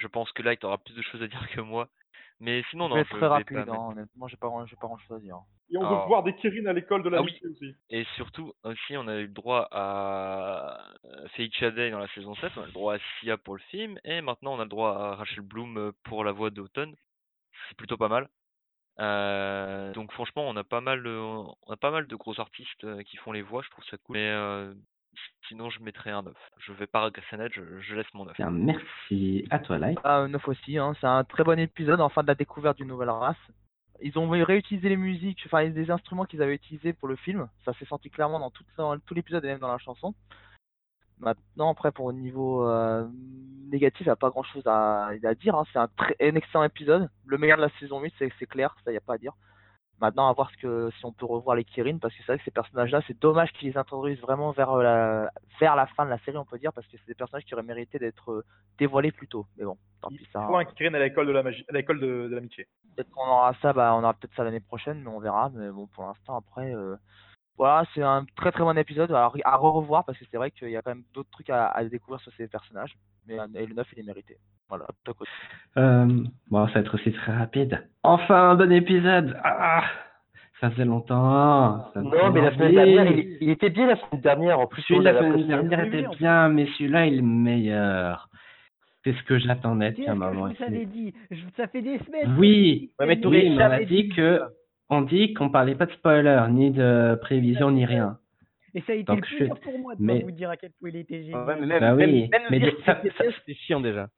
[0.00, 1.88] je pense que là, il aura plus de choses à dire que moi.
[2.40, 4.50] Mais sinon, Je non, vais être je très vais rapide, pas hein, honnêtement, j'ai pas,
[4.66, 5.38] j'ai pas grand chose à dire.
[5.70, 7.40] Et on veut voir des Kirin à l'école de la Ah oui.
[7.50, 7.74] aussi.
[7.90, 10.78] Et surtout, aussi, on a eu le droit à
[11.36, 13.98] Feicha Day dans la saison 7, on a le droit à Sia pour le film,
[14.04, 16.94] et maintenant on a le droit à Rachel Bloom euh, pour la voix d'automne.
[17.68, 18.28] C'est plutôt pas mal.
[19.00, 22.84] Euh, donc franchement, on a pas mal, de, on a pas mal de gros artistes
[22.84, 24.14] euh, qui font les voix, je trouve ça cool.
[24.14, 24.74] Mais euh,
[25.48, 26.34] sinon, je mettrais un 9.
[26.58, 28.36] Je vais pas regresser la note, je, je laisse mon 9.
[28.36, 29.46] Bien, merci.
[29.50, 29.98] À toi, Light.
[30.04, 30.94] Ah, 9 aussi, hein.
[31.00, 33.36] c'est un très bon épisode, enfin de la découverte d'une nouvelle race.
[34.02, 37.48] Ils ont réutilisé les musiques, enfin les instruments qu'ils avaient utilisés pour le film.
[37.64, 38.64] Ça s'est senti clairement dans tout,
[39.14, 40.14] l'épisode et même dans la chanson.
[41.20, 43.06] Maintenant, après, pour le niveau euh,
[43.70, 45.54] négatif, il n'y a pas grand chose à, à dire.
[45.54, 45.64] hein.
[45.72, 47.08] C'est un, très, un excellent épisode.
[47.24, 49.18] Le meilleur de la saison 8, c'est c'est clair, ça, il n'y a pas à
[49.18, 49.32] dire.
[50.00, 52.38] Maintenant, à voir ce que, si on peut revoir les Kirin, parce que c'est vrai
[52.38, 55.30] que ces personnages-là, c'est dommage qu'ils les introduisent vraiment vers euh, la,
[55.60, 57.54] vers la fin de la série, on peut dire, parce que c'est des personnages qui
[57.54, 58.44] auraient mérité d'être euh,
[58.78, 59.46] dévoilés plus tôt.
[59.56, 60.46] Mais bon, tant Il pis, ça.
[60.46, 62.66] faut un Kirin à l'école de la magie, à l'école de, de l'amitié.
[62.96, 65.50] Peut-être qu'on aura ça, bah, on aura peut-être ça l'année prochaine, mais on verra.
[65.54, 66.96] Mais bon, pour l'instant, après, euh,
[67.56, 70.50] voilà, c'est un très très bon épisode à, re- à revoir parce que c'est vrai
[70.50, 72.94] qu'il y a quand même d'autres trucs à, à découvrir sur ces personnages.
[73.26, 74.36] Mais euh, et le 9, il est mérité.
[74.68, 74.86] Voilà.
[75.76, 76.06] Euh,
[76.50, 77.86] bon, ça va être aussi très rapide.
[78.02, 79.36] Enfin, un bon épisode.
[79.42, 79.82] Ah,
[80.60, 81.90] ça faisait longtemps.
[81.94, 84.60] Ça me non, mais la semaine dernière, il, il était bien la semaine dernière.
[84.60, 88.28] En plus, Celui on de la semaine dernière était bien, mais celui-là, il est meilleur.
[89.04, 90.48] C'est ce que j'attendais un que je moment.
[90.48, 91.12] vous avais dit.
[91.30, 92.34] Je- ça fait des semaines.
[92.38, 94.40] Oui, Ouais, mais oui, mais on a dit que
[94.94, 98.18] on dit qu'on parlait pas de spoiler, ni de prévision, ni rien.
[98.74, 100.50] Et ça a été Donc, le plus je- dur pour moi de mais- vous dire
[100.50, 101.46] à quel point il était génial.
[101.46, 102.72] Ouais, mais même, Bah même, oui, même bien,
[103.36, 104.08] c'était chiant déjà.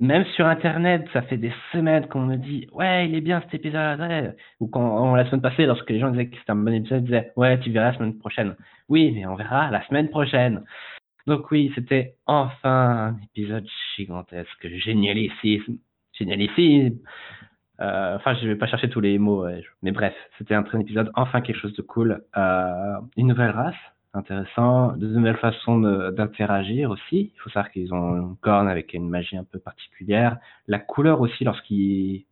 [0.00, 3.54] Même sur internet, ça fait des semaines qu'on me dit ouais, il est bien cet
[3.54, 3.98] épisode.
[4.00, 4.34] ouais.
[4.60, 7.02] Ou quand on, la semaine passée, lorsque les gens disaient que c'était un bon épisode,
[7.02, 8.56] ils disaient ouais, tu verras la semaine prochaine.
[8.90, 10.62] Oui, mais on verra la semaine prochaine.
[11.26, 13.66] Donc oui, c'était enfin un épisode
[13.96, 15.78] gigantesque, génialissime,
[16.12, 16.98] génialissime.
[17.80, 20.80] Euh, enfin, je vais pas chercher tous les mots, ouais, mais bref, c'était un très
[20.80, 22.22] épisode, enfin quelque chose de cool.
[22.36, 23.74] Euh, une nouvelle race,
[24.14, 25.78] intéressant, de nouvelles façons
[26.12, 27.32] d'interagir aussi.
[27.34, 30.38] Il faut savoir qu'ils ont une corne avec une magie un peu particulière.
[30.68, 32.24] La couleur aussi, lorsqu'ils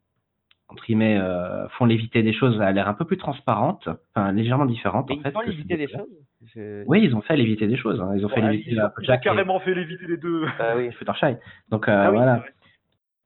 [0.71, 4.65] entre guillemets, euh, font léviter des choses, a l'air un peu plus transparente, enfin légèrement
[4.65, 5.31] différente Mais en ils fait.
[5.31, 6.09] font que éviter des choses
[6.55, 8.01] Je- Oui, ils ont fait léviter des choses.
[8.01, 8.13] hein.
[8.17, 10.47] Ils ont fait léviter ils, la ont, ils ont et- carrément fait léviter les deux.
[10.59, 10.87] Ah oui.
[10.87, 11.37] et Fluttershy.
[11.71, 12.43] Donc euh, Ah oui, voilà.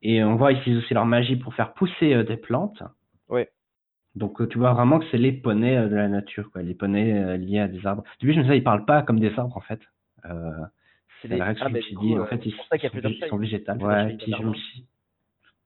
[0.03, 2.83] Et on voit ici aussi leur magie pour faire pousser euh, des plantes.
[3.29, 3.51] Ouais.
[4.15, 6.63] Donc euh, tu vois vraiment que c'est les poneys euh, de la nature, quoi.
[6.63, 8.05] Les poneys euh, liés à des arbres.
[8.21, 9.81] Du coup, je me disais, ils parlent pas comme des arbres en fait.
[10.25, 10.65] Euh,
[11.23, 12.19] C'est la règle ah, que bah, du coup, dit.
[12.19, 13.83] En euh, fait, c'est ils pour ça qu'il y a sont, ils sont végétales.
[13.83, 14.85] Ouais, puis je me suis.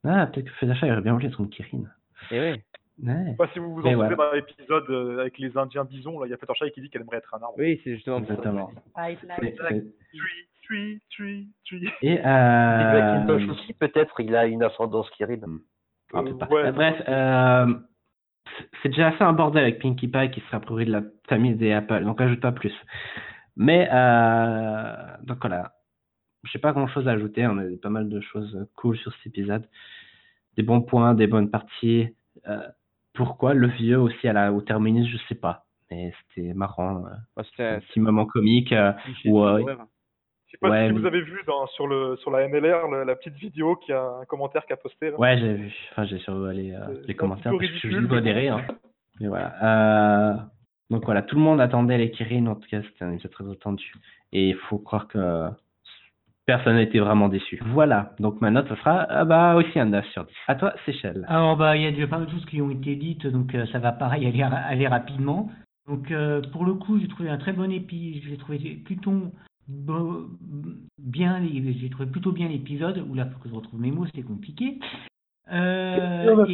[0.05, 1.85] Ah, peut-être que Fluttershy aurait bien voulu être une Kirin.
[2.31, 2.63] Et oui.
[3.03, 3.35] Ouais.
[3.37, 4.17] Pas si vous vous en souvenez voilà.
[4.17, 7.03] dans l'épisode euh, avec les Indiens bisons, là, il y a Fluttershy qui dit qu'elle
[7.03, 7.55] aimerait être un arbre.
[7.59, 8.35] Oui, c'est justement ça.
[8.35, 8.71] Exactement.
[10.63, 11.89] Tree, tree, tree.
[12.03, 13.21] Et euh...
[13.21, 15.09] une poche aussi, peut-être, il a une ascendance.
[16.15, 16.47] Ah, pas.
[16.49, 16.67] ouais.
[16.67, 17.75] Euh, Bref, euh,
[18.83, 21.73] c'est déjà assez un bordel avec Pinkie Pie qui serait priori de la famille des
[21.73, 22.75] Apple, donc ajoute pas plus.
[23.57, 24.95] Mais euh,
[25.25, 25.73] donc voilà,
[26.45, 29.13] j'ai pas grand chose à ajouter, on a eu pas mal de choses cool sur
[29.17, 29.69] cet épisode,
[30.57, 32.09] des bons points, des bonnes parties.
[32.49, 32.67] Euh,
[33.15, 37.05] pourquoi le vieux aussi à la, au terminus, je sais pas, mais c'était marrant,
[37.45, 38.73] c'était un petit moment comique.
[38.73, 38.93] euh,
[39.27, 39.63] où, euh,
[40.53, 43.05] sais pas Ouais, si mais- vous avez vu dans, sur, le, sur la NLR le-
[43.05, 45.11] la petite vidéo qui a un commentaire qui a posté.
[45.11, 45.19] Là.
[45.19, 45.75] Ouais, j'ai vu.
[45.91, 48.49] Enfin, j'ai survolé euh, les commentaires parce que je suis modéré.
[48.49, 48.65] Hein.
[49.21, 49.53] Mais voilà.
[49.63, 50.35] Euh,
[50.91, 52.47] donc voilà, tout le monde attendait les Kirin.
[52.47, 53.93] En tout cas, c'était un épisode très attendu.
[54.33, 55.49] Et il faut croire que
[56.47, 57.61] personne n'a été vraiment déçu.
[57.67, 58.15] Voilà.
[58.19, 60.33] Donc ma note, ça sera ah bah, aussi un 9 sur 10.
[60.49, 61.25] À toi, Seychelles.
[61.29, 63.55] Alors bah il y a déjà pas mal de choses qui ont été dites, donc
[63.55, 65.51] euh, ça va pareil aller, aller rapidement.
[65.87, 69.31] Donc euh, pour le coup, j'ai trouvé un très bon épisode, j'ai trouvé plutôt
[70.99, 73.05] bien, j'ai trouvé plutôt bien l'épisode.
[73.09, 74.79] Où là, faut que je retrouve mes mots, c'est compliqué.
[75.51, 76.47] Euh,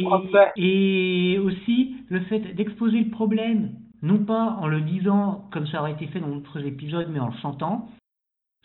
[0.55, 5.79] et, et aussi le fait d'exposer le problème, non pas en le disant comme ça
[5.81, 7.89] aurait été fait dans d'autres épisodes, mais en le sentant.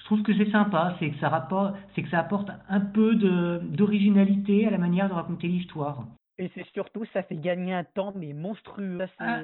[0.00, 3.14] Je trouve que c'est sympa, c'est que ça rapporte, c'est que ça apporte un peu
[3.14, 6.04] de d'originalité à la manière de raconter l'histoire.
[6.38, 8.98] Et c'est surtout, ça fait gagner un temps, mais monstrueux.
[8.98, 9.40] Ça, c'est, Ah.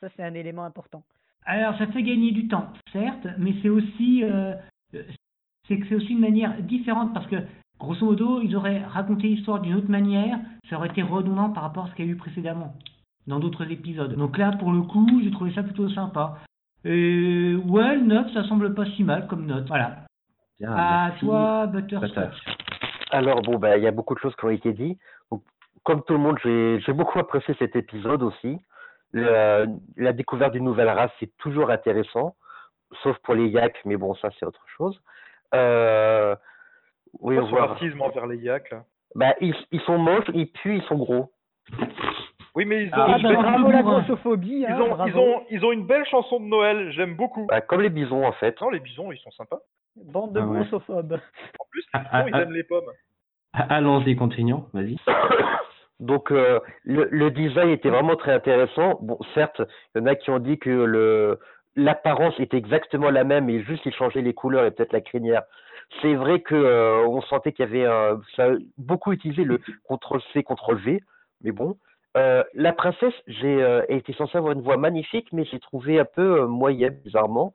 [0.00, 1.02] ça, c'est un élément important.
[1.46, 4.54] Alors, ça fait gagner du temps, certes, mais c'est aussi, euh,
[4.94, 5.02] euh,
[5.66, 7.36] c'est que c'est aussi une manière différente parce que,
[7.78, 11.86] grosso modo, ils auraient raconté l'histoire d'une autre manière, ça aurait été redondant par rapport
[11.86, 12.74] à ce qu'il y a eu précédemment
[13.26, 14.14] dans d'autres épisodes.
[14.14, 16.38] Donc là, pour le coup, j'ai trouvé ça plutôt sympa.
[16.84, 19.66] Et ouais, le note, ça semble pas si mal comme note.
[19.68, 20.04] Voilà.
[20.58, 21.20] Bien, à merci.
[21.20, 22.14] toi, Butterscotch.
[22.14, 22.52] Butter.
[23.10, 24.98] Alors bon, ben, il y a beaucoup de choses qui ont été dites.
[25.30, 25.42] Donc,
[25.84, 28.58] comme tout le monde, j'ai j'ai beaucoup apprécié cet épisode aussi.
[29.12, 29.64] La,
[29.96, 32.36] la découverte d'une nouvelle race, c'est toujours intéressant,
[33.02, 35.00] sauf pour les yaks, mais bon, ça c'est autre chose.
[35.54, 36.36] Euh,
[37.20, 40.82] oui, voir- racisme envers les yaks là Bah, ils, ils sont moches, ils puent, ils
[40.82, 41.32] sont gros.
[42.54, 45.08] Oui, mais ils ont, Ah, Et bah, ils bravo la ils, Hein, ont, bravo.
[45.08, 47.46] ils, ont, ils ont une belle chanson de Noël, j'aime beaucoup.
[47.46, 48.60] Bah, comme les bisons en fait.
[48.60, 49.60] Non, les bisons, ils sont sympas.
[49.96, 50.58] Bande de Ah ouais.
[50.60, 51.14] grossophobes.
[51.58, 52.42] En plus, les Ah, bisons, ah, ils ah.
[52.42, 52.90] aiment les pommes.
[53.54, 54.68] Allons-y, continuons.
[54.74, 54.96] Vas-y.
[56.00, 58.98] Donc euh, le, le design était vraiment très intéressant.
[59.02, 59.60] Bon, certes,
[59.94, 61.38] il y en a qui ont dit que le
[61.76, 65.42] l'apparence était exactement la même, et juste ils changeaient les couleurs et peut-être la crinière.
[66.02, 69.58] C'est vrai que euh, on sentait qu'il y avait un, ça a beaucoup utilisé le
[69.88, 71.00] CTRL C, CTRL V,
[71.42, 71.76] mais bon.
[72.16, 76.04] Euh, la princesse, j'ai euh, était censée avoir une voix magnifique, mais j'ai trouvé un
[76.04, 77.54] peu euh, moyenne, bizarrement.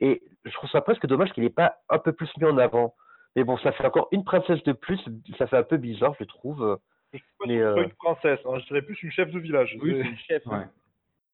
[0.00, 2.94] Et je trouve ça presque dommage qu'il n'ait pas un peu plus mis en avant.
[3.34, 5.00] Mais bon, ça fait encore une princesse de plus,
[5.38, 6.78] ça fait un peu bizarre, je trouve.
[7.12, 9.76] Je suis pas Mais, euh, une princesse, hein, je dirais plus une chef de village.
[9.82, 10.42] Oui, C'est- le chef.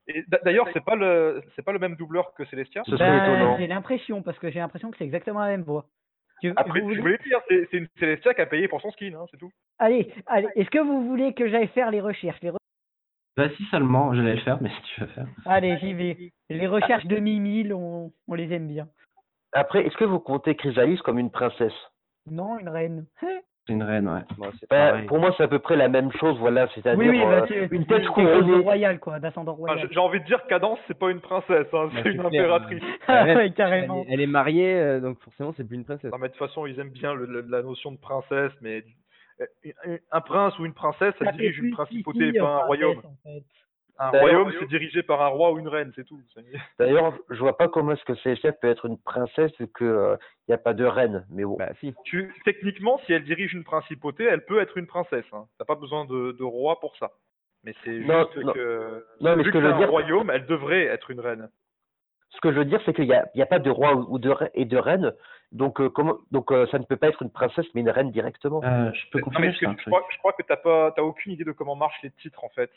[0.08, 2.82] Et d'ailleurs, c'est pas le c'est pas le même doubleur que Célestia.
[2.86, 3.56] Ce serait étonnant.
[3.58, 5.86] j'ai l'impression, parce que j'ai l'impression que c'est exactement la même voix.
[6.40, 9.14] Tu- Après, vous je voulais dire, c'est une Célestia qui a payé pour son skin,
[9.14, 9.52] hein, c'est tout.
[9.78, 10.48] Allez, allez.
[10.56, 12.56] Est-ce que vous voulez que j'aille faire les recherches les re-
[13.36, 15.26] Vas-y seulement, j'allais le faire, mais si tu veux faire.
[15.46, 16.32] Allez, j'y vais.
[16.50, 18.88] Les recherches de Mimile, on, on les aime bien.
[19.52, 21.72] Après, est-ce que vous comptez Chrysalis comme une princesse?
[22.26, 23.06] Non, une reine.
[23.66, 24.22] C'est une reine, ouais.
[24.38, 27.20] Bon, Bah, pour moi, c'est à peu près la même chose, voilà, c'est-à-dire Oui, oui,
[27.20, 28.54] bah, euh, c'est- une tête couronnée.
[28.56, 29.78] royal, quoi, d'ascendant royal.
[29.80, 32.26] j'ai j'ai envie de dire Cadence, c'est pas une princesse, hein, Bah, c'est une clair,
[32.26, 32.82] impératrice.
[33.06, 34.02] Ah Ouais, ouais, Elle carrément.
[34.02, 36.10] est, elle est mariée, euh, donc forcément, c'est plus une princesse.
[36.10, 38.82] Non, mais de toute façon, ils aiment bien le- le- la notion de princesse, mais
[39.86, 42.94] euh, un- prince ou une princesse, ça dirige une principauté, pas un royaume.
[43.00, 43.44] princesse, en fait.
[44.06, 46.20] Un royaume, c'est dirigé par un roi ou une reine, c'est tout.
[46.78, 50.16] D'ailleurs, je vois pas comment est-ce que CSF peut être une princesse vu que
[50.48, 51.56] il n'y a pas de reine, mais bon.
[51.56, 51.94] Bah, si.
[52.04, 55.24] Tu, techniquement, si elle dirige une principauté, elle peut être une princesse.
[55.32, 55.46] Hein.
[55.58, 57.10] T'as pas besoin de, de roi pour ça.
[57.64, 58.52] Mais c'est juste non.
[58.52, 60.84] que, Non, mais vu ce que que je c'est veux un dire- royaume, elle devrait
[60.86, 61.48] être une reine.
[62.34, 63.94] Ce que je veux dire, c'est qu'il n'y a, il y a pas de roi
[63.94, 65.12] ou de et de reine,
[65.52, 68.10] donc euh, comment, donc euh, ça ne peut pas être une princesse mais une reine
[68.10, 68.60] directement.
[68.64, 69.74] Euh, je peux Non, confirmer mais ça.
[69.74, 72.10] tu- je crois, je crois que t'as pas, t'as aucune idée de comment marchent les
[72.10, 72.70] titres en fait.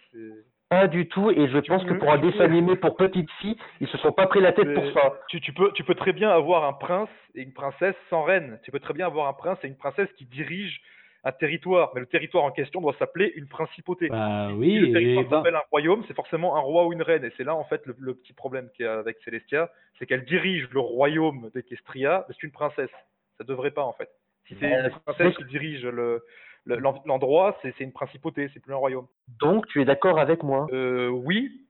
[0.70, 3.56] Pas du tout, et je pense que pour un tu dessin animé pour petites filles,
[3.80, 5.13] ils se sont pas pris la tête pour ça.
[5.30, 8.60] Tu, tu peux, tu peux très bien avoir un prince et une princesse sans reine.
[8.63, 10.80] Tu peux très bien avoir un prince et une princesse qui dirigent
[11.26, 14.10] un territoire, mais le territoire en question doit s'appeler une principauté.
[14.10, 16.94] Bah Si oui, le et territoire ben- s'appelle un royaume, c'est forcément un roi ou
[16.94, 17.26] une reine.
[17.26, 20.06] Et c'est là, en fait, le, le petit problème qu'il y a avec Celestia, c'est
[20.06, 22.92] qu'elle dirige le royaume d'Equestria, mais c'est une princesse.
[23.40, 24.10] Ça devrait pas, en fait.
[24.48, 26.24] Si c'est Euh, une princesse c'est- qui dirige le-
[26.66, 29.08] le- l'en- l'endroit, c'est c'est une principauté, c'est plus un royaume.
[29.40, 30.68] Donc tu es d'accord avec moi?
[30.72, 31.66] Euh, oui,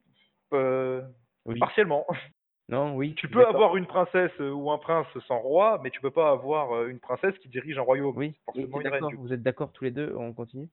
[0.54, 1.02] euh,
[1.46, 1.58] Oui.
[1.60, 2.06] partiellement.
[2.68, 3.14] Non, oui.
[3.16, 6.32] Tu peux avoir une princesse euh, ou un prince sans roi, mais tu peux pas
[6.32, 8.18] avoir euh, une princesse qui dirige un royaume.
[8.18, 9.18] Oui, forcément oui, une.
[9.18, 10.68] Vous êtes d'accord tous les deux On continue?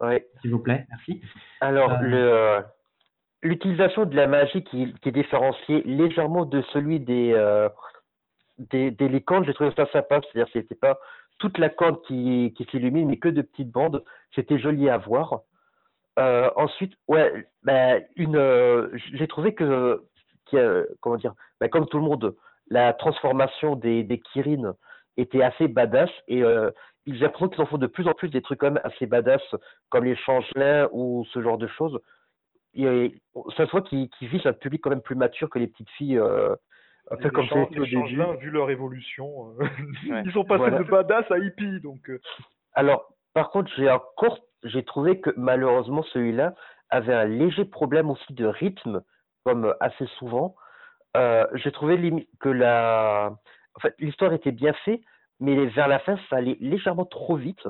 [0.00, 0.26] Ouais.
[0.40, 1.20] S'il vous plaît, merci.
[1.60, 2.64] Alors, Euh, le,
[3.42, 7.68] l'utilisation de la magie qui, qui est différenciée légèrement de celui des, euh,
[8.58, 10.20] des, des licornes, j'ai trouvé ça sympa.
[10.20, 10.98] C'est-à-dire que c'était pas
[11.38, 14.04] toute la corde qui, qui s'illumine, mais que de petites bandes.
[14.34, 15.40] C'était joli à voir.
[16.20, 20.04] Euh, ensuite, ouais, bah, une, euh, j'ai trouvé que,
[20.58, 22.34] a- comment dire, bah, comme tout le monde,
[22.68, 24.74] la transformation des, des Kirin
[25.16, 26.70] était assez badass et euh,
[27.06, 29.42] j'ai l'impression qu'ils en font de plus en plus des trucs quand même assez badass,
[29.90, 32.00] comme les changelins ou ce genre de choses.
[32.74, 33.14] Et
[33.56, 36.18] ça se voit qu'ils visent un public quand même plus mature que les petites filles,
[36.18, 36.54] euh,
[37.10, 37.92] un peu Les comme les début.
[37.92, 39.64] changelins, vu leur évolution, euh,
[40.10, 40.22] Ouais.
[40.26, 40.78] ils sont passés Voilà.
[40.78, 42.08] de badass à hippie, donc.
[42.10, 42.18] euh,
[42.72, 46.54] Alors, par contre, j'ai encore, j'ai trouvé que malheureusement celui-là
[46.90, 49.02] avait un léger problème aussi de rythme,
[49.44, 50.56] comme assez souvent.
[51.16, 53.32] Euh, j'ai trouvé que la,
[53.76, 55.00] en fait, l'histoire était bien faite,
[55.40, 57.66] mais vers la fin, ça allait légèrement trop vite.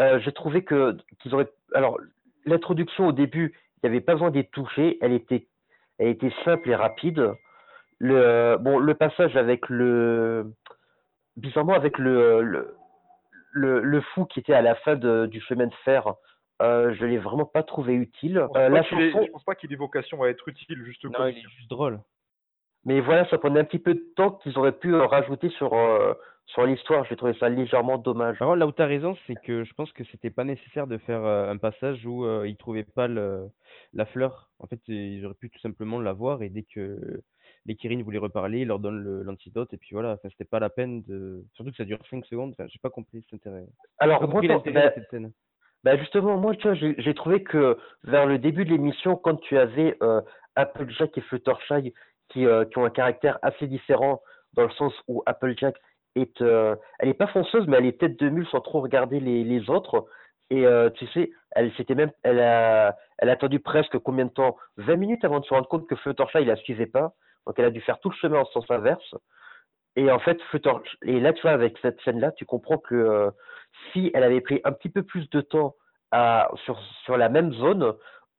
[0.00, 1.98] Euh, j'ai trouvé que qu'ils auraient, alors
[2.46, 5.46] l'introduction au début, il n'y avait pas besoin d'être touché, elle était,
[5.98, 7.32] elle était simple et rapide.
[7.98, 10.52] Le, bon, le passage avec le,
[11.36, 12.76] bizarrement avec le, le,
[13.52, 16.14] le, le fou qui était à la fin de, du chemin de fer,
[16.62, 18.34] euh, je l'ai vraiment pas trouvé utile.
[18.34, 21.04] Je pense Euh, la chanson, je pense pas qu'il ait vocation à être utile, juste
[21.04, 22.00] Non, comme il est juste drôle.
[22.84, 25.72] mais voilà, ça prenait un petit peu de temps qu'ils auraient pu euh, rajouter sur,
[25.74, 26.14] euh,
[26.46, 27.04] sur l'histoire.
[27.06, 28.38] J'ai trouvé ça légèrement dommage.
[28.38, 30.98] Contre, là où tu as raison, c'est que je pense que c'était pas nécessaire de
[30.98, 33.48] faire euh, un passage où euh, ils trouvaient pas le,
[33.92, 34.50] la fleur.
[34.58, 37.22] En fait, ils auraient pu tout simplement l'avoir et dès que
[37.66, 40.12] les Kirin voulaient reparler, ils leur donnent l'antidote et puis voilà.
[40.14, 41.44] Enfin, c'était pas la peine de.
[41.54, 42.50] Surtout que ça dure 5 secondes.
[42.58, 43.66] Enfin, j'ai pas compris cet intérêt.
[43.98, 44.48] Alors, moi, de
[44.94, 45.30] cette scène.
[45.84, 49.58] Bah justement, moi, tu vois, j'ai trouvé que vers le début de l'émission, quand tu
[49.58, 50.20] avais euh,
[50.54, 51.92] Applejack et Fluttershy
[52.28, 54.22] qui, euh, qui ont un caractère assez différent,
[54.54, 55.74] dans le sens où Applejack
[56.14, 59.18] est, euh, elle est pas fonceuse, mais elle est tête de mule sans trop regarder
[59.18, 60.06] les, les autres.
[60.50, 64.30] Et euh, tu sais, elle s'était même, elle a, elle a attendu presque combien de
[64.30, 64.56] temps?
[64.76, 67.14] 20 minutes avant de se rendre compte que Fluttershy il la suivait pas.
[67.46, 69.14] Donc elle a dû faire tout le chemin en sens inverse.
[69.96, 70.38] Et en fait,
[71.02, 73.30] et là, tu vois, avec cette scène-là, tu comprends que euh,
[73.92, 75.76] si elle avait pris un petit peu plus de temps
[76.10, 77.94] à, sur, sur la même zone,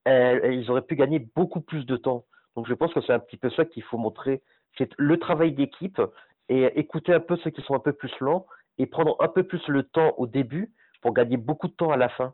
[0.06, 2.26] elle- ils auraient pu gagner beaucoup plus de temps.
[2.56, 4.42] Donc je pense que c'est un petit peu ça qu'il faut montrer.
[4.78, 6.02] C'est le travail d'équipe
[6.50, 8.46] et écouter un peu ceux qui sont un peu plus lents
[8.80, 11.98] et prendre un peu plus le temps au début pour gagner beaucoup de temps à
[11.98, 12.34] la fin.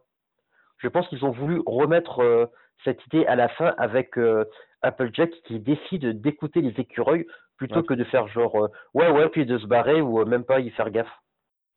[0.79, 2.45] Je pense qu'ils ont voulu remettre euh,
[2.83, 4.45] cette idée à la fin avec euh,
[4.81, 7.25] Applejack qui décide d'écouter les écureuils
[7.57, 7.85] plutôt Ouais.
[7.85, 10.59] que de faire genre euh, ouais ouais puis de se barrer ou euh, même pas
[10.61, 11.11] y faire gaffe.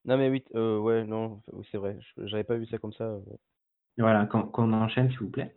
[0.05, 1.97] Non, mais oui, euh, ouais, non, oui, c'est vrai.
[2.17, 3.09] J'avais pas vu ça comme ça.
[3.99, 5.53] Voilà, qu'on enchaîne, s'il vous plaît.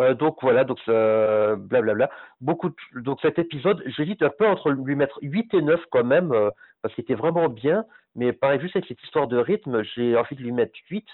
[0.00, 2.08] Euh, donc voilà, donc blablabla.
[2.40, 6.04] Beaucoup de- donc cet épisode, j'hésite un peu entre lui mettre 8 et 9 quand
[6.04, 6.50] même, euh,
[6.82, 10.36] parce qu'il était vraiment bien, mais pareil, juste avec cette histoire de rythme, j'ai envie
[10.36, 11.06] de lui mettre 8.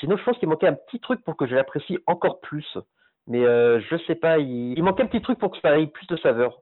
[0.00, 2.78] Sinon, je pense qu'il manquait un petit truc pour que je l'apprécie encore plus.
[3.28, 4.72] Mais euh, je sais pas, il...
[4.76, 6.58] il manquait un petit truc pour que ça ait plus de saveur.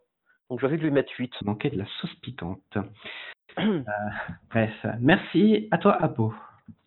[0.51, 1.33] Donc j'ai envie de lui mettre 8.
[1.40, 2.61] Il manquait de la sauce piquante.
[3.59, 3.83] Euh,
[4.51, 5.66] bref, merci.
[5.73, 6.33] À toi, Apo.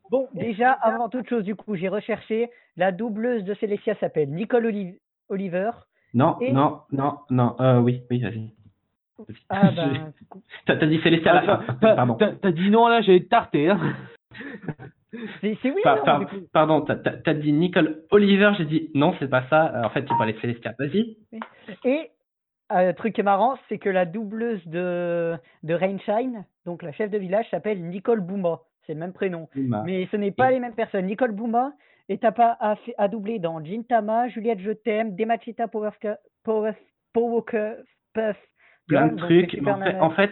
[0.10, 2.50] Bon, déjà, avant toute chose, du coup, j'ai recherché.
[2.78, 5.72] La doubleuse de Célestia s'appelle Nicole Oli- Oliver.
[6.14, 7.56] Non, Et- non, non, non.
[7.60, 8.50] Euh, oui, oui, vas-y.
[9.50, 10.14] Ah ben,
[10.66, 11.74] T'as dit Célestia à la fin.
[11.82, 12.16] T'as- Pardon.
[12.16, 13.70] T'as dit non là, j'allais te tarter.
[13.70, 13.80] Hein.
[15.42, 16.36] C'est oui, Par- non, par- coup.
[16.52, 19.74] pardon, t'as- t'as dit Nicole Oliver, j'ai dit non, c'est pas ça.
[19.76, 20.74] Euh, En fait, tu parlais de Célestia.
[20.80, 21.18] Vas-y.
[21.86, 22.10] Et
[22.72, 26.92] euh, un truc qui est marrant, c'est que la doubleuse de, de Rainshine, donc la
[26.94, 28.62] chef de village, s'appelle Nicole Bouma.
[28.86, 29.48] C'est le même prénom.
[29.56, 29.84] Bouma.
[29.86, 31.06] Mais ce n'est pas les mêmes personnes.
[31.06, 31.74] Nicole Bouma
[32.10, 35.92] est à, pas- à, doubler dans Gintama, Juliette Je t'aime, Demachita Power,
[36.44, 36.74] Power,
[37.14, 37.42] Power
[38.14, 38.38] Puff.
[38.88, 39.52] Plein de trucs.
[39.52, 40.32] fait, en fait,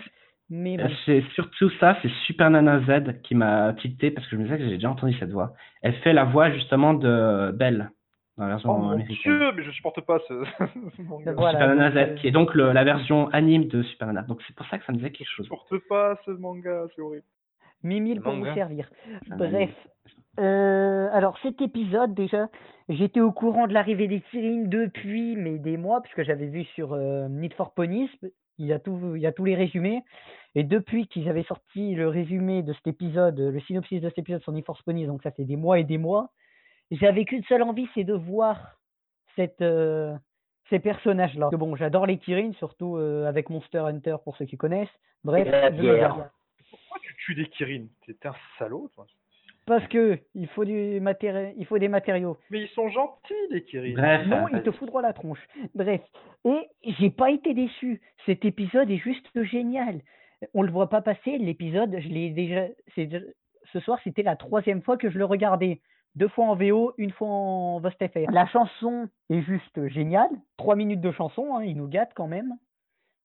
[0.54, 0.84] Mais bon.
[0.84, 4.44] Euh, C'est surtout ça, c'est Super Nana Z qui m'a tilté parce que je me
[4.44, 5.54] disais que j'ai déjà entendu cette voix.
[5.82, 7.90] Elle fait la voix justement de Belle
[8.38, 9.16] dans la version Oh mon américaine.
[9.40, 10.34] dieu, mais je supporte pas ce.
[11.38, 14.08] Voilà, Super Nana donc, euh, Z, qui est donc le- la version anime de Super
[14.08, 14.24] Nana.
[14.24, 15.46] Donc c'est pour ça que ça me disait quelque chose.
[15.46, 17.24] Je supporte pas ce manga, c'est horrible.
[17.84, 18.90] Mimile Le pour vous servir.
[19.38, 19.72] Bref.
[20.40, 22.48] Euh, alors cet épisode déjà,
[22.90, 26.94] j'étais au courant de l'arrivée des Kirin depuis mais des mois puisque j'avais vu sur
[26.94, 28.10] euh, Need for Ponies,
[28.58, 30.02] il y a tout, il y a tous les résumés
[30.56, 34.42] et depuis qu'ils avaient sorti le résumé de cet épisode, le synopsis de cet épisode
[34.42, 36.30] sur Need for Ponies, donc ça fait des mois et des mois,
[36.92, 38.78] j'avais qu'une seule envie, c'est de voir
[39.36, 40.14] cette euh,
[40.70, 41.46] ces personnages-là.
[41.46, 44.90] Parce que Bon, j'adore les Kirin, surtout euh, avec Monster Hunter pour ceux qui connaissent.
[45.24, 45.84] Bref, je.
[46.70, 49.06] Pourquoi tu tues des Kirin T'es un salaud, toi.
[49.68, 52.38] Parce que il faut du matéri- il faut des matériaux.
[52.50, 53.94] Mais ils sont gentils, les Kirin.
[53.96, 55.40] Bref, Non, euh, il te foudroie la tronche.
[55.76, 56.02] Bref.
[56.46, 56.68] Et
[57.00, 58.02] j'ai pas été déçu.
[58.26, 60.02] Cet épisode est juste génial.
[60.54, 61.38] On le voit pas passer.
[61.38, 62.67] L'épisode, je l'ai déjà.
[62.95, 65.82] Ce soir, c'était la troisième fois que je le regardais.
[66.15, 68.32] Deux fois en VO, une fois en VostFR.
[68.32, 70.30] La chanson est juste géniale.
[70.58, 72.54] Trois minutes de chanson, hein, il nous gâte quand même.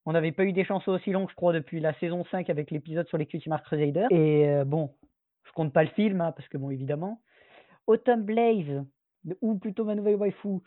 [0.05, 2.71] On n'avait pas eu des chansons aussi longues, je crois, depuis la saison 5 avec
[2.71, 4.07] l'épisode sur les Cutie Mark Crusader.
[4.11, 4.93] Et euh, bon,
[5.43, 7.19] je compte pas le film, hein, parce que bon, évidemment.
[7.87, 8.85] Autumn Blaze,
[9.41, 10.59] ou plutôt ma nouvelle waifu,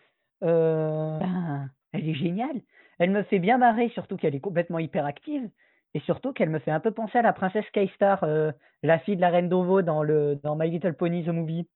[0.43, 2.61] euh, ben, elle est géniale.
[2.99, 5.49] Elle me fait bien marrer, surtout qu'elle est complètement hyperactive.
[5.95, 9.17] Et surtout qu'elle me fait un peu penser à la princesse K-Star, euh, la fille
[9.17, 11.69] de la reine Dovo dans, le, dans My Little Pony The Movie,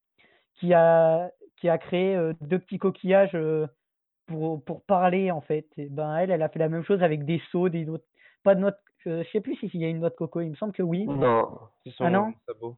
[0.55, 3.67] qui a, qui a créé euh, deux petits coquillages euh,
[4.27, 5.67] pour, pour parler, en fait.
[5.77, 7.99] Et ben, elle, elle a fait la même chose avec des seaux, des noix,
[8.45, 10.41] pas de noix, de- euh, je sais plus s'il y a une noix de coco,
[10.41, 11.07] il me semble que oui.
[11.07, 11.59] Non.
[11.85, 12.33] C'est son Ah non?
[12.47, 12.77] sabot.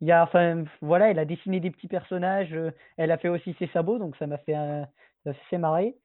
[0.00, 2.56] Il y a, enfin, voilà, elle a dessiné des petits personnages,
[2.96, 4.86] elle a fait aussi ses sabots, donc ça m'a fait, un-
[5.24, 5.96] ça fait marrer.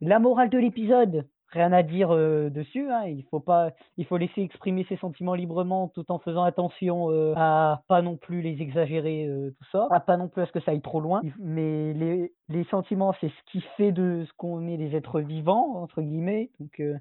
[0.00, 4.16] La morale de l'épisode, rien à dire euh, dessus, hein, il faut pas, il faut
[4.16, 8.60] laisser exprimer ses sentiments librement tout en faisant attention euh, à pas non plus les
[8.62, 11.20] exagérer, euh, tout ça, à pas non plus à ce que ça aille trop loin.
[11.38, 15.76] Mais les, les sentiments, c'est ce qui fait de ce qu'on est des êtres vivants,
[15.76, 16.96] entre guillemets, donc euh,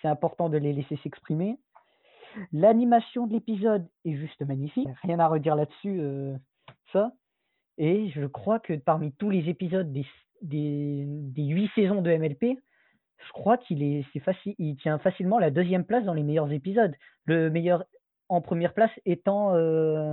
[0.00, 1.58] c'est important de les laisser s'exprimer.
[2.52, 6.00] L'animation de l'épisode est juste magnifique, rien à redire là-dessus,
[6.90, 7.12] ça.
[7.76, 10.06] Et je crois que parmi tous les épisodes des,
[10.40, 12.58] des, des 8 saisons de MLP,
[13.26, 16.52] je crois qu'il est, c'est facile, il tient facilement la deuxième place dans les meilleurs
[16.52, 16.94] épisodes.
[17.24, 17.84] Le meilleur
[18.28, 20.12] en première place étant euh,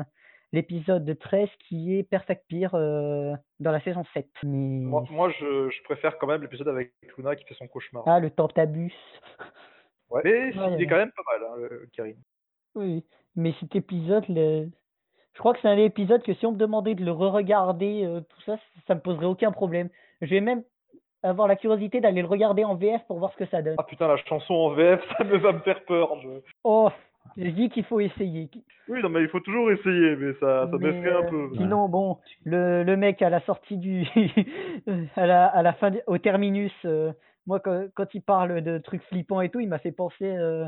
[0.51, 4.27] l'épisode 13 qui est Perfect Peer euh, dans la saison 7.
[4.43, 4.83] Mais...
[4.85, 8.03] Moi, moi, je, je préfère quand même l'épisode avec Luna qui fait son cauchemar.
[8.07, 8.93] Ah, le Tantabus.
[10.09, 10.21] Ouais.
[10.23, 12.13] Mais Ouais, il est quand même pas mal, hein, le Kirin.
[12.73, 14.67] Oui, mais cet épisode, le-
[15.33, 18.21] je crois que c'est un épisode que si on me demandait de le re-regarder, euh,
[18.21, 19.87] tout ça, ça me poserait aucun problème.
[20.21, 20.63] Je vais même
[21.23, 23.75] avoir la curiosité d'aller le regarder en VF pour voir ce que ça donne.
[23.77, 26.19] Ah putain, la chanson en VF, ça me va me faire peur.
[26.21, 26.29] je-
[26.63, 26.89] Oh,
[27.37, 28.49] je dis qu'il faut essayer.
[28.87, 31.49] Oui, non, mais il faut toujours essayer, mais ça, ça Mais, un euh, peu.
[31.57, 34.07] Sinon, bon, le, le mec à la sortie du,
[35.15, 37.11] à la, à la fin, au terminus, euh,
[37.45, 40.65] moi quand, quand il parle de trucs flippants et tout, il m'a fait penser euh,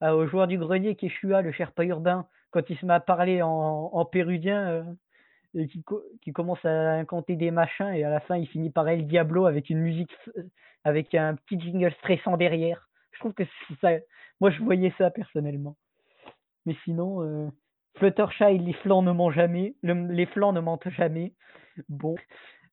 [0.00, 2.94] à- au joueur du grenier qui est Shua, le Sherpa urbain, quand il se met
[2.94, 4.84] à parler en, en péruvien
[5.58, 8.70] et qui, co- qui commence à incanter des machins et à la fin il finit
[8.70, 10.16] par El Diablo avec une musique,
[10.84, 12.88] avec un petit jingle stressant derrière.
[13.12, 13.90] Je trouve que c'est ça,
[14.40, 15.76] moi je voyais ça personnellement.
[16.66, 17.48] Mais sinon, euh,
[17.96, 19.74] Fluttershy, les flancs ne mentent jamais.
[19.82, 21.32] le- les flancs ne mentent jamais.
[21.88, 22.14] Bon,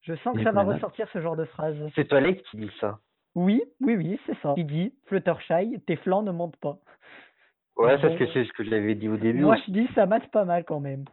[0.02, 1.76] je sens que ça va ressortir ce genre de phrase.
[1.96, 3.00] C'est toi Alex qui dit ça.
[3.36, 4.54] Oui, oui, oui, c'est ça.
[4.58, 6.78] Il dit Fluttershy, tes flancs ne mentent pas.
[7.78, 8.14] Ouais, c'est Bon.
[8.14, 9.42] ce que c'est ce que j'avais dit au début.
[9.42, 11.06] Moi, je dis ça mate pas mal quand même.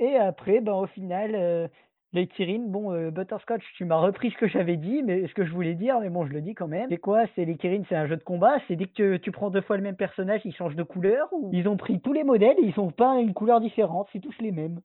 [0.00, 1.68] Et après, ben, au final, euh,
[2.12, 5.44] les Kirin, bon, euh, Butterscotch, tu m'as repris ce que j'avais dit, mais ce que
[5.44, 6.88] je voulais dire, mais bon, je le dis quand même.
[6.88, 7.24] C'est quoi?
[7.34, 8.58] C'est les Kirin, c'est un jeu de combat?
[8.68, 11.28] C'est dès que tu prends deux fois le même personnage, ils changent de couleur.
[11.32, 11.50] Ou?
[11.52, 14.08] Ils ont pris tous les modèles et ils ont peint une couleur différente.
[14.12, 14.80] C'est tous les mêmes.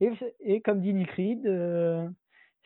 [0.00, 0.10] Et,
[0.40, 2.08] et comme dit Nick Reed, euh,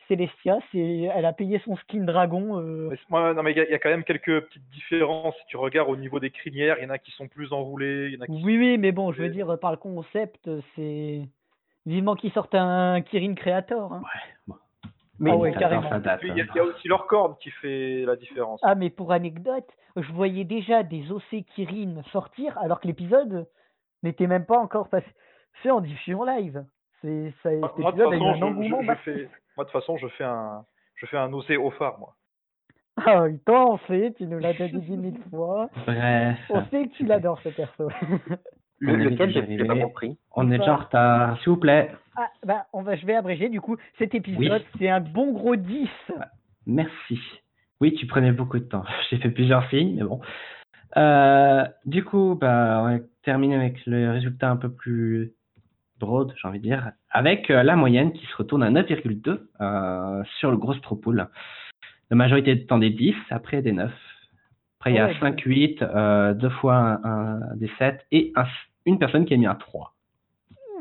[0.07, 2.59] Celestia, elle a payé son skin dragon.
[2.61, 5.35] euh, non, mais il y, a- il y a quand même quelques petites différences.
[5.41, 8.11] Si tu regardes au niveau des crinières, il y en a qui sont plus enroulées,
[8.11, 11.21] y en a qui Oui, oui, mais bon, je veux dire, par le concept, c'est.
[11.87, 13.91] Vivement qu'ils sortent un Kirin Creator.
[13.93, 14.01] Hein.
[15.19, 15.89] Mais ah ouais, ça- carrément.
[15.89, 16.47] ça date, Il y, a- hein.
[16.53, 18.59] il y a aussi leur corne qui fait la différence.
[18.63, 23.47] Ah, mais pour anecdote, je voyais déjà des OC Kirin sortir alors que l'épisode
[24.03, 25.07] n'était même pas encore passé.
[25.63, 26.63] c'est en diffusion live.
[27.01, 27.49] C'est ça.
[27.51, 29.97] Moi, cet moi, de toute a eu façon, un je, fais, moi, de toute façon,
[29.97, 30.65] je fais un,
[30.95, 32.13] je fais un osé au phare, moi.
[32.97, 35.69] Ah oui, toi on sait, tu nous l'as déjà dit mille fois.
[35.85, 36.37] Bref.
[36.49, 37.87] On sait que tu l'adores ce perso.
[38.79, 40.17] Le- On est lequel, déjà j'ai pas compris.
[40.35, 41.91] On est déjà en retard, s'il vous plaît.
[42.15, 43.77] Ah bah on va, je vais abréger du coup.
[43.97, 44.65] Cet épisode, Oui.
[44.79, 45.89] c'est un bon gros 10.
[46.65, 47.19] Merci.
[47.79, 48.83] Oui, tu prenais beaucoup de temps.
[49.09, 50.19] J'ai fait plusieurs signes, mais bon.
[50.95, 55.33] Euh, du coup, bah, on va terminer avec le résultat un peu plus
[55.99, 60.23] broad, j'ai envie de dire, avec euh, la moyenne qui se retourne à 9,2 euh,
[60.39, 61.27] sur le gros Stropool.
[62.09, 63.91] La majorité du temps des 10, après des 9.
[64.87, 68.31] Après, il y a Ouais, 5, 8, euh, deux fois un, un- des 7 et
[68.35, 68.45] un-
[68.85, 69.93] une personne qui a mis un 3.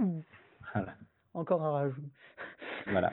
[0.00, 0.22] Ouh,
[0.74, 0.94] Voilà.
[1.34, 2.02] Encore un rajout.
[2.86, 3.12] Voilà.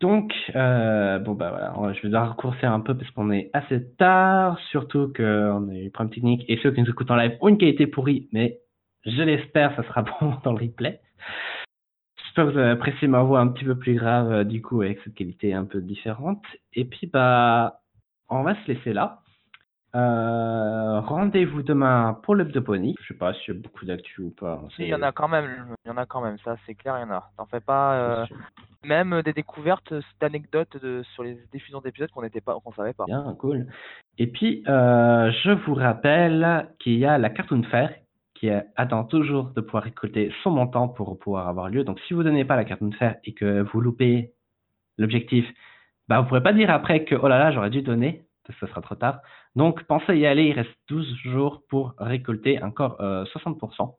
[0.00, 3.86] Donc, euh, bon, bah voilà, je vais devoir raccourcir un peu parce qu'on est assez
[3.98, 7.36] tard, surtout qu'on a eu des problèmes techniques et ceux qui nous écoutent en live
[7.40, 8.58] ont une qualité pourrie, mais
[9.04, 11.00] je l'espère, ça sera bon dans le replay.
[12.24, 14.80] J'espère que vous avez apprécié ma voix un petit peu plus grave, euh, du coup,
[14.82, 16.42] avec cette qualité un peu différente.
[16.74, 17.80] Et puis, bah,
[18.28, 19.21] on va se laisser là.
[19.94, 22.94] Euh, Rendez-vous demain pour Pony.
[23.02, 24.62] Je sais pas s'il y a beaucoup d'actu ou pas.
[24.76, 26.74] Si, il y en a quand même, il y en a quand même, ça c'est
[26.74, 27.30] clair, il y en a.
[27.36, 27.94] T'en fais pas.
[27.94, 28.26] euh,
[28.84, 32.92] même euh, des découvertes d'anecdotes de, sur les diffusions d'épisodes qu'on n'était pas, qu'on savait
[32.94, 33.04] pas.
[33.06, 33.66] Bien, cool.
[34.18, 37.90] Et puis, euh, je vous rappelle qu'il y a la Cartoon Fair
[38.34, 41.84] qui attend toujours de pouvoir récolter son montant pour pouvoir avoir lieu.
[41.84, 44.32] Donc, si vous ne donnez pas la Cartoon Fair et que vous loupez
[44.98, 45.46] l'objectif,
[46.08, 48.66] bah, vous ne pourrez pas dire après que, oh là là, j'aurais dû donner, ce
[48.66, 49.20] sera trop tard.
[49.56, 50.44] Donc, pensez à y aller.
[50.44, 53.76] Il reste 12 jours pour récolter encore euh, 60%.
[53.78, 53.96] Donc,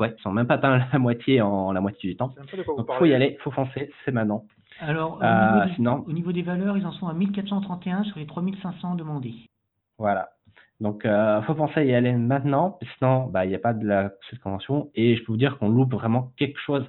[0.00, 2.32] ouais, ils sont même pas atteint la moitié en la moitié du temps.
[2.76, 4.44] Donc, faut y aller, faut foncer, c'est maintenant.
[4.80, 8.04] Alors, au, Euh, niveau des, sinon- au niveau des valeurs, ils en sont à 1431
[8.04, 9.34] sur les 3500 demandés.
[9.98, 10.30] Voilà.
[10.80, 13.86] Donc, euh, faut penser à y aller maintenant, sinon, bah, il n'y a pas de
[13.86, 16.84] la, cette convention, et je peux vous dire qu'on loupe vraiment quelque chose.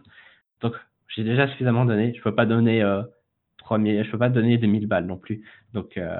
[0.61, 0.73] Donc,
[1.09, 2.13] j'ai déjà suffisamment donné.
[2.15, 3.03] Je peux pas donner euh,
[3.59, 5.43] 3000, je peux pas donner 2000 balles non plus.
[5.73, 6.19] Donc, euh,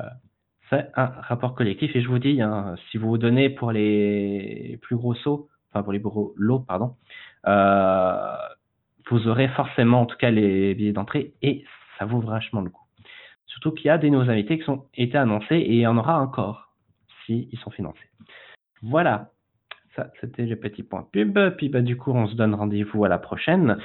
[0.70, 4.80] c'est un rapport collectif, et je vous dis, hein, si vous vous donnez pour les
[4.82, 6.01] plus gros sauts, enfin pour les
[6.38, 6.95] lots, pardon,
[7.47, 8.36] euh,
[9.09, 11.63] vous aurez forcément, en tout cas, les billets d'entrée, et
[11.99, 12.82] ça vaut vachement le coup.
[13.45, 15.97] Surtout qu'il y a des nouveaux invités qui ont été annoncés, et il y en
[15.97, 16.74] aura encore
[17.26, 18.09] si ils sont financés.
[18.82, 19.32] Voilà,
[19.95, 21.38] ça c'était le petit point pub.
[21.57, 23.78] Puis bah, du coup, on se donne rendez-vous à la prochaine.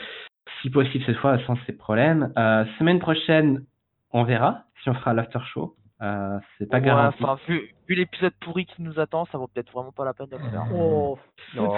[0.61, 2.33] Si possible, cette fois, sans ces problèmes.
[2.37, 3.64] Euh, semaine prochaine,
[4.12, 5.76] on verra si on fera l'after show.
[6.03, 7.22] Euh, c'est pas Ouais, garanti.
[7.22, 10.28] enfin, vu, vu l'épisode pourri qui nous attend, ça vaut peut-être vraiment pas la peine
[10.28, 10.64] de le faire.
[10.74, 11.18] Oh,
[11.55, 11.70] Non,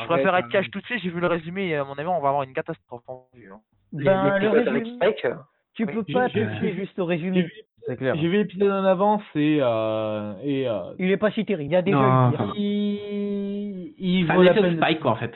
[0.00, 2.08] Je préfère être cash tout de suite, j'ai vu le résumé et à mon avis,
[2.08, 3.50] on va avoir une catastrophe en vue.
[3.52, 3.60] hein.
[3.92, 5.06] ben, le avec résumé,
[5.74, 7.42] tu peux j'ai- pas te fier juste au résumé.
[7.42, 7.52] vu,
[7.86, 8.14] C'est clair.
[8.16, 11.72] j'ai vu l'épisode en avance et, euh, et euh, Il est pas si terrible, il
[11.72, 14.76] y a déjà Non, enfin, il, il vaut la peine.
[14.78, 15.32] Spike, quoi, en fait.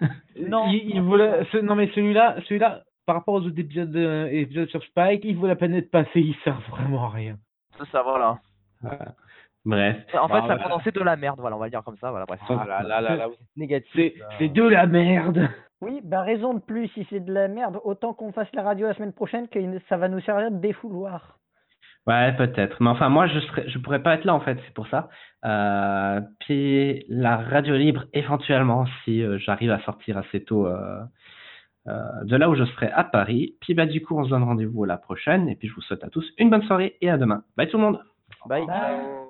[0.48, 0.66] Non.
[0.68, 4.26] Il, il vaut la- ce- non mais celui-là, celui-là, par rapport aux autres épisodes, euh,
[4.26, 6.10] épisodes sur Spike, il vaut la peine d'être passé.
[6.20, 7.36] Il sert vraiment à rien.
[7.78, 8.38] Ça, ça voilà.
[8.82, 9.14] Voilà.
[9.64, 9.96] Bref.
[10.20, 10.62] En fait, Bah, ça voilà.
[10.62, 12.38] condensait de la merde, voilà, on va le dire comme ça, voilà, bref.
[12.48, 14.12] Ah là là là là, Négatif.
[14.38, 15.48] c'est de la merde.
[15.80, 18.86] Oui, bah raison de plus, si c'est de la merde, autant qu'on fasse la radio
[18.86, 19.58] la semaine prochaine, que
[19.88, 21.38] ça va nous servir de défouloir.
[22.06, 22.82] Ouais, peut-être.
[22.82, 25.08] Mais enfin, moi, je serais, je pourrais pas être là, en fait, c'est pour ça.
[25.46, 31.00] Euh, puis la radio libre, éventuellement, si euh, j'arrive à sortir assez tôt euh,
[31.86, 33.56] de là où je serai à Paris.
[33.60, 35.48] Puis bah, du coup, on se donne rendez-vous à la prochaine.
[35.48, 37.42] Et puis, je vous souhaite à tous une bonne soirée et à demain.
[37.56, 38.00] Bye tout le monde
[38.46, 38.66] Bye.
[38.66, 39.24] Bye.